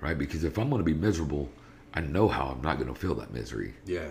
[0.00, 0.16] Right?
[0.16, 1.50] Because if I'm going to be miserable,
[1.94, 4.10] I know how I'm not going to feel that misery Yeah.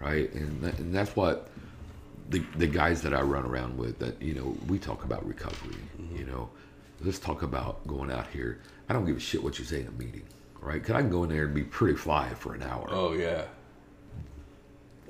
[0.00, 0.32] right?
[0.34, 1.48] And that, and that's what
[2.30, 5.76] the the guys that I run around with that you know we talk about recovery.
[6.00, 6.16] Mm-hmm.
[6.16, 6.50] You know,
[7.00, 8.60] let's talk about going out here.
[8.88, 10.24] I don't give a shit what you say in a meeting,
[10.60, 10.82] right?
[10.82, 12.86] Cause I can go in there and be pretty fly for an hour.
[12.90, 13.44] Oh yeah.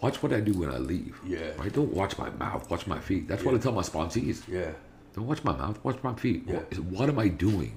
[0.02, 1.18] Watch what I do when I leave.
[1.26, 1.52] Yeah.
[1.58, 1.72] Right.
[1.72, 2.68] Don't watch my mouth.
[2.70, 3.26] Watch my feet.
[3.28, 4.46] That's what I tell my sponsees.
[4.46, 4.72] Yeah.
[5.14, 5.82] Don't watch my mouth.
[5.82, 6.44] Watch my feet.
[6.46, 6.56] Yeah.
[6.56, 7.74] What, what am I doing?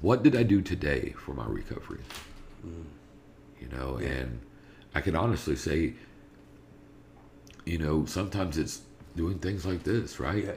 [0.00, 2.00] What did I do today for my recovery?
[2.64, 2.86] You
[3.74, 4.40] know, and
[4.94, 5.94] I can honestly say,
[7.64, 8.82] you know, sometimes it's
[9.16, 10.44] doing things like this, right?
[10.44, 10.52] Yeah.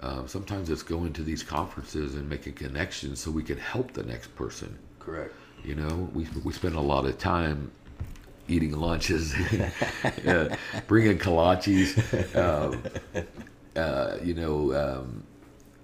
[0.00, 4.02] Um, sometimes it's going to these conferences and making connections so we can help the
[4.02, 4.78] next person.
[4.98, 5.34] Correct.
[5.62, 7.70] You know, we we spend a lot of time
[8.48, 9.34] eating lunches,
[10.26, 10.56] uh,
[10.86, 11.94] bringing kolaches,
[12.34, 12.82] um,
[13.76, 15.22] uh, you know, um,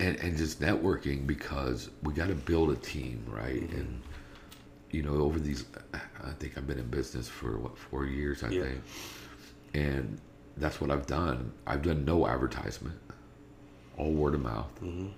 [0.01, 3.71] and and just networking because we got to build a team, right?
[3.71, 4.03] And
[4.97, 5.67] you know, over these,
[6.25, 8.63] I think I've been in business for what four years, I Yeah.
[8.63, 8.83] think,
[9.75, 10.19] and
[10.57, 11.53] that's what I've done.
[11.67, 12.99] I've done no advertisement,
[13.99, 15.09] all word of mouth, mm-hmm.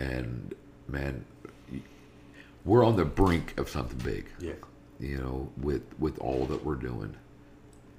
[0.00, 0.54] and
[0.86, 1.24] man,
[2.64, 4.52] we're on the brink of something big Yeah.
[5.00, 7.16] you know, with with all that we're doing.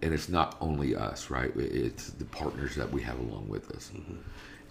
[0.04, 1.52] And it's not only us, right?
[1.56, 3.92] It's the partners that we have along with us.
[3.94, 4.16] Mm-hmm.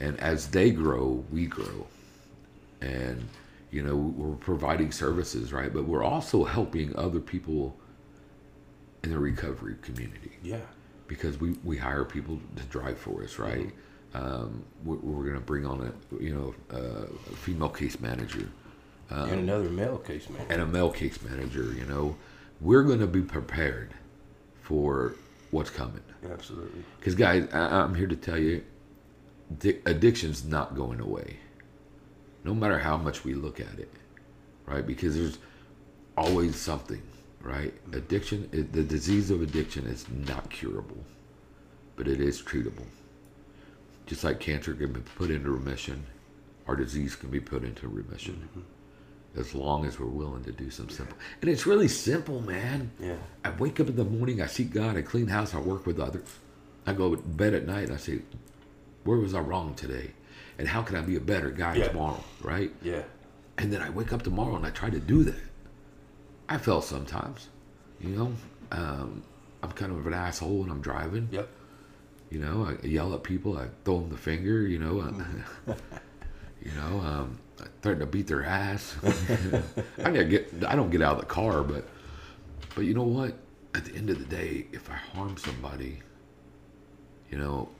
[0.01, 1.86] And as they grow, we grow.
[2.80, 3.28] And
[3.70, 5.72] you know, we're providing services, right?
[5.72, 7.76] But we're also helping other people
[9.04, 10.60] in the recovery community Yeah.
[11.06, 13.70] because we, we hire people to drive for us, right?
[14.12, 17.06] Um, we're, we're going to bring on a you know a
[17.36, 18.48] female case manager
[19.08, 20.44] and another male case man.
[20.50, 22.16] and a male case manager, you know,
[22.60, 23.94] we're going to be prepared
[24.62, 25.14] for
[25.52, 26.02] what's coming.
[26.30, 26.82] Absolutely.
[26.98, 28.62] Because, guys, I- I'm here to tell you,
[29.58, 31.38] di- addiction's not going away,
[32.45, 33.93] no matter how much we look at it,
[34.66, 34.86] right?
[34.86, 35.38] Because there's
[36.16, 37.03] always something,
[37.41, 37.74] right?
[37.93, 41.05] Addiction, the disease of addiction is not curable,
[41.97, 42.86] but it is treatable.
[44.07, 46.05] Just like cancer can be put into remission,
[46.66, 48.49] our disease can be put into remission.
[48.51, 48.61] Mm-hmm.
[49.38, 52.91] As long as we're willing to do some simple, and it's really simple, man.
[52.99, 53.14] Yeah.
[53.45, 56.01] I wake up in the morning, I seek God, I clean house, I work with
[56.01, 56.26] others.
[56.84, 58.22] I go to bed at night and I say,
[59.05, 60.11] where was I wrong today?
[60.59, 61.88] And how can I be a better guy Yeah.
[61.88, 62.70] tomorrow, right?
[62.82, 63.03] Yeah.
[63.59, 65.40] And then I wake up tomorrow and I try to do that.
[66.48, 67.48] I fail sometimes,
[68.01, 68.32] you know.
[68.72, 69.22] Um,
[69.62, 71.28] I'm kind of an asshole when I'm driving.
[71.30, 71.48] Yep.
[72.30, 75.01] You know, I yell at people, I throw them the finger, you know.
[75.01, 75.74] uh,
[76.62, 78.94] you know, um, I threaten to beat their ass.
[79.98, 80.53] I gotta get.
[80.66, 81.84] I don't get out of the car, but
[82.74, 83.34] but you know what?
[83.74, 86.01] At the end of the day, if I harm somebody,
[87.30, 87.79] you know, I,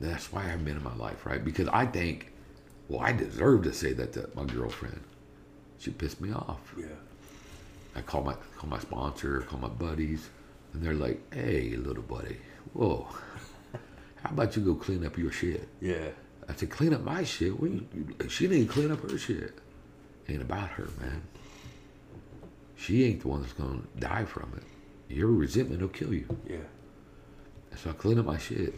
[0.00, 1.44] that's why I've been in my life, right?
[1.44, 2.32] Because I think,
[2.88, 5.00] well, I deserve to say that to my girlfriend.
[5.78, 6.74] She pissed me off.
[6.76, 6.86] Yeah.
[7.94, 10.28] I call my call my sponsor, call my buddies,
[10.72, 12.36] and they're like, "Hey, little buddy,
[12.72, 13.08] whoa,
[14.22, 16.08] how about you go clean up your shit?" Yeah.
[16.48, 17.48] I said, "Clean up my shit.
[17.60, 17.86] You-
[18.28, 19.58] she didn't clean up her shit.
[20.28, 21.22] Ain't about her, man.
[22.76, 25.14] She ain't the one that's gonna die from it.
[25.14, 26.58] Your resentment will kill you." Yeah.
[27.76, 28.74] So I clean up my shit.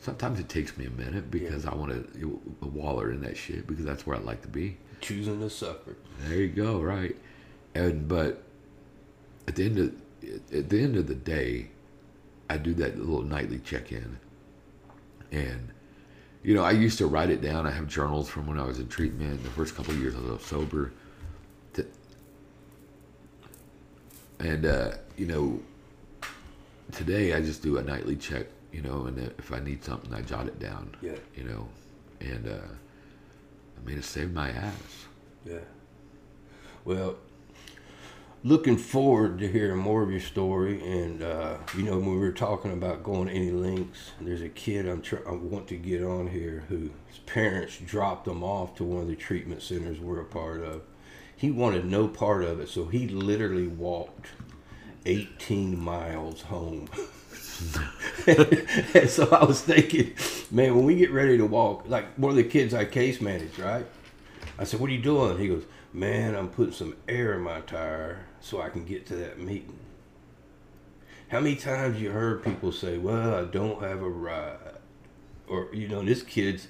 [0.00, 3.84] Sometimes it takes me a minute because I want to waller in that shit because
[3.84, 4.78] that's where I like to be.
[5.02, 5.96] Choosing to suffer.
[6.20, 7.14] There you go, right?
[7.74, 8.42] And but
[9.46, 9.92] at the end of
[10.54, 11.68] at the end of the day,
[12.48, 14.18] I do that little nightly check in,
[15.32, 15.68] and
[16.42, 17.66] you know I used to write it down.
[17.66, 19.42] I have journals from when I was in treatment.
[19.42, 20.92] The first couple of years I was sober,
[21.74, 21.86] to,
[24.38, 25.60] and uh, you know
[26.92, 28.46] today I just do a nightly check.
[28.72, 30.94] You know, and if I need something, I jot it down.
[31.02, 31.16] Yeah.
[31.34, 31.68] You know,
[32.20, 32.68] and uh,
[33.76, 35.06] I mean it saved my ass.
[35.44, 35.58] Yeah.
[36.84, 37.16] Well,
[38.42, 40.82] looking forward to hearing more of your story.
[40.82, 44.86] And, uh, you know, when we were talking about going any links, there's a kid
[44.86, 46.90] I'm tr- I want to get on here whose
[47.26, 50.82] parents dropped him off to one of the treatment centers we're a part of.
[51.36, 54.28] He wanted no part of it, so he literally walked
[55.06, 56.88] 18 miles home.
[59.08, 60.14] so I was thinking,
[60.50, 63.58] man, when we get ready to walk, like one of the kids I case manage,
[63.58, 63.86] right?
[64.58, 67.60] I said, "What are you doing?" He goes, "Man, I'm putting some air in my
[67.60, 69.78] tire so I can get to that meeting."
[71.28, 74.58] How many times you heard people say, "Well, I don't have a ride,"
[75.46, 76.68] or you know, this kid's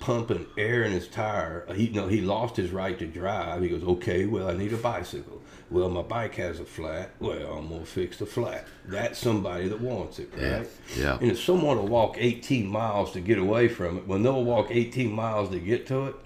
[0.00, 1.66] pumping air in his tire.
[1.74, 3.62] He know he lost his right to drive.
[3.62, 5.39] He goes, okay, well I need a bicycle.
[5.70, 7.10] Well, my bike has a flat.
[7.20, 8.66] Well, I'm gonna fix the flat.
[8.86, 10.42] That's somebody that wants it, right?
[10.42, 10.64] Yeah,
[10.98, 11.18] yeah.
[11.20, 14.66] And if someone will walk 18 miles to get away from it, when they'll walk
[14.70, 16.16] 18 miles to get to it,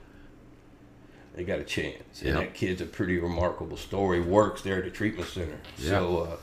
[1.35, 2.21] they got a chance.
[2.23, 2.35] And Yeah.
[2.41, 4.21] that kid's a pretty remarkable story.
[4.21, 5.59] Works there at the treatment center.
[5.79, 5.91] Yeah.
[5.91, 6.37] So uh,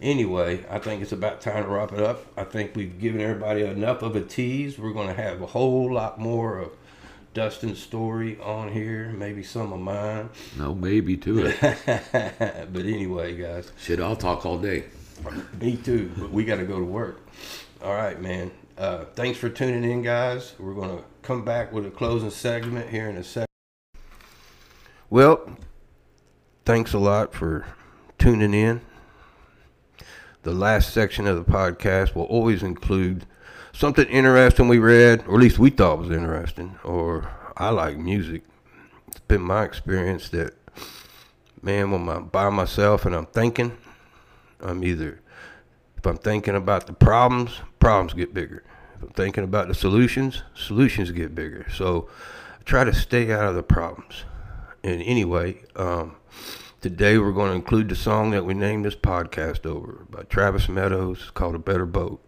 [0.00, 2.26] anyway, I think it's about time to wrap it up.
[2.36, 4.78] I think we've given everybody enough of a tease.
[4.78, 6.70] We're going to have a whole lot more of
[7.34, 10.30] Dustin's story on here, maybe some of mine.
[10.56, 11.56] No, maybe to it.
[12.72, 14.84] but anyway, guys, Shit, I'll talk all day.
[15.60, 16.12] me too.
[16.16, 17.20] But we got to go to work.
[17.82, 18.52] All right, man.
[18.78, 20.54] Uh, thanks for tuning in, guys.
[20.58, 23.46] We're going to come back with a closing segment here in a second.
[25.10, 25.56] Well,
[26.64, 27.66] thanks a lot for
[28.18, 28.80] tuning in.
[30.44, 33.26] The last section of the podcast will always include
[33.74, 38.42] something interesting we read, or at least we thought was interesting, or I like music.
[39.08, 40.54] It's been my experience that,
[41.60, 43.76] man, when I'm by myself and I'm thinking,
[44.60, 45.20] I'm either,
[45.98, 48.62] if I'm thinking about the problems, problems get bigger.
[48.96, 51.66] If I'm thinking about the solutions, solutions get bigger.
[51.70, 52.08] So
[52.58, 54.24] I try to stay out of the problems.
[54.82, 56.16] And anyway, um,
[56.80, 60.68] today we're going to include the song that we named this podcast over by Travis
[60.68, 61.30] Meadows.
[61.34, 62.23] Called A Better Boat.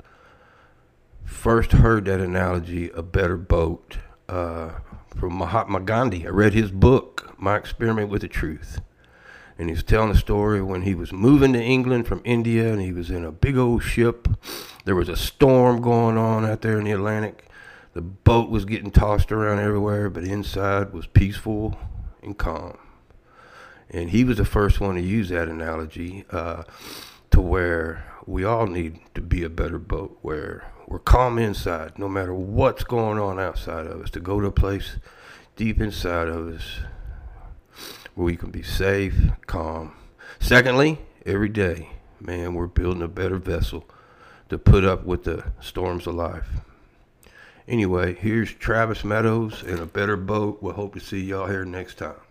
[1.27, 3.99] First heard that analogy, A Better Boat,
[4.29, 4.71] uh,
[5.15, 6.27] from Mahatma Gandhi.
[6.27, 8.81] I read his book, My Experiment with the Truth
[9.59, 12.93] and he's telling the story when he was moving to England from India and he
[12.93, 14.29] was in a big old ship.
[14.85, 17.49] There was a storm going on out there in the Atlantic.
[17.95, 21.79] The boat was getting tossed around everywhere, but inside was peaceful
[22.23, 22.77] and calm.
[23.89, 26.65] And he was the first one to use that analogy uh,
[27.31, 32.09] to where we all need to be a better boat, where we're calm inside, no
[32.09, 34.97] matter what's going on outside of us, to go to a place
[35.57, 36.81] deep inside of us
[38.15, 39.15] where we can be safe,
[39.47, 39.95] calm.
[40.39, 43.85] Secondly, every day, man, we're building a better vessel
[44.49, 46.49] to put up with the storms of life.
[47.67, 50.63] Anyway, here's Travis Meadows and a better boat.
[50.63, 52.26] We'll hope to see y'all here next time.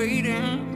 [0.00, 0.69] Waiting.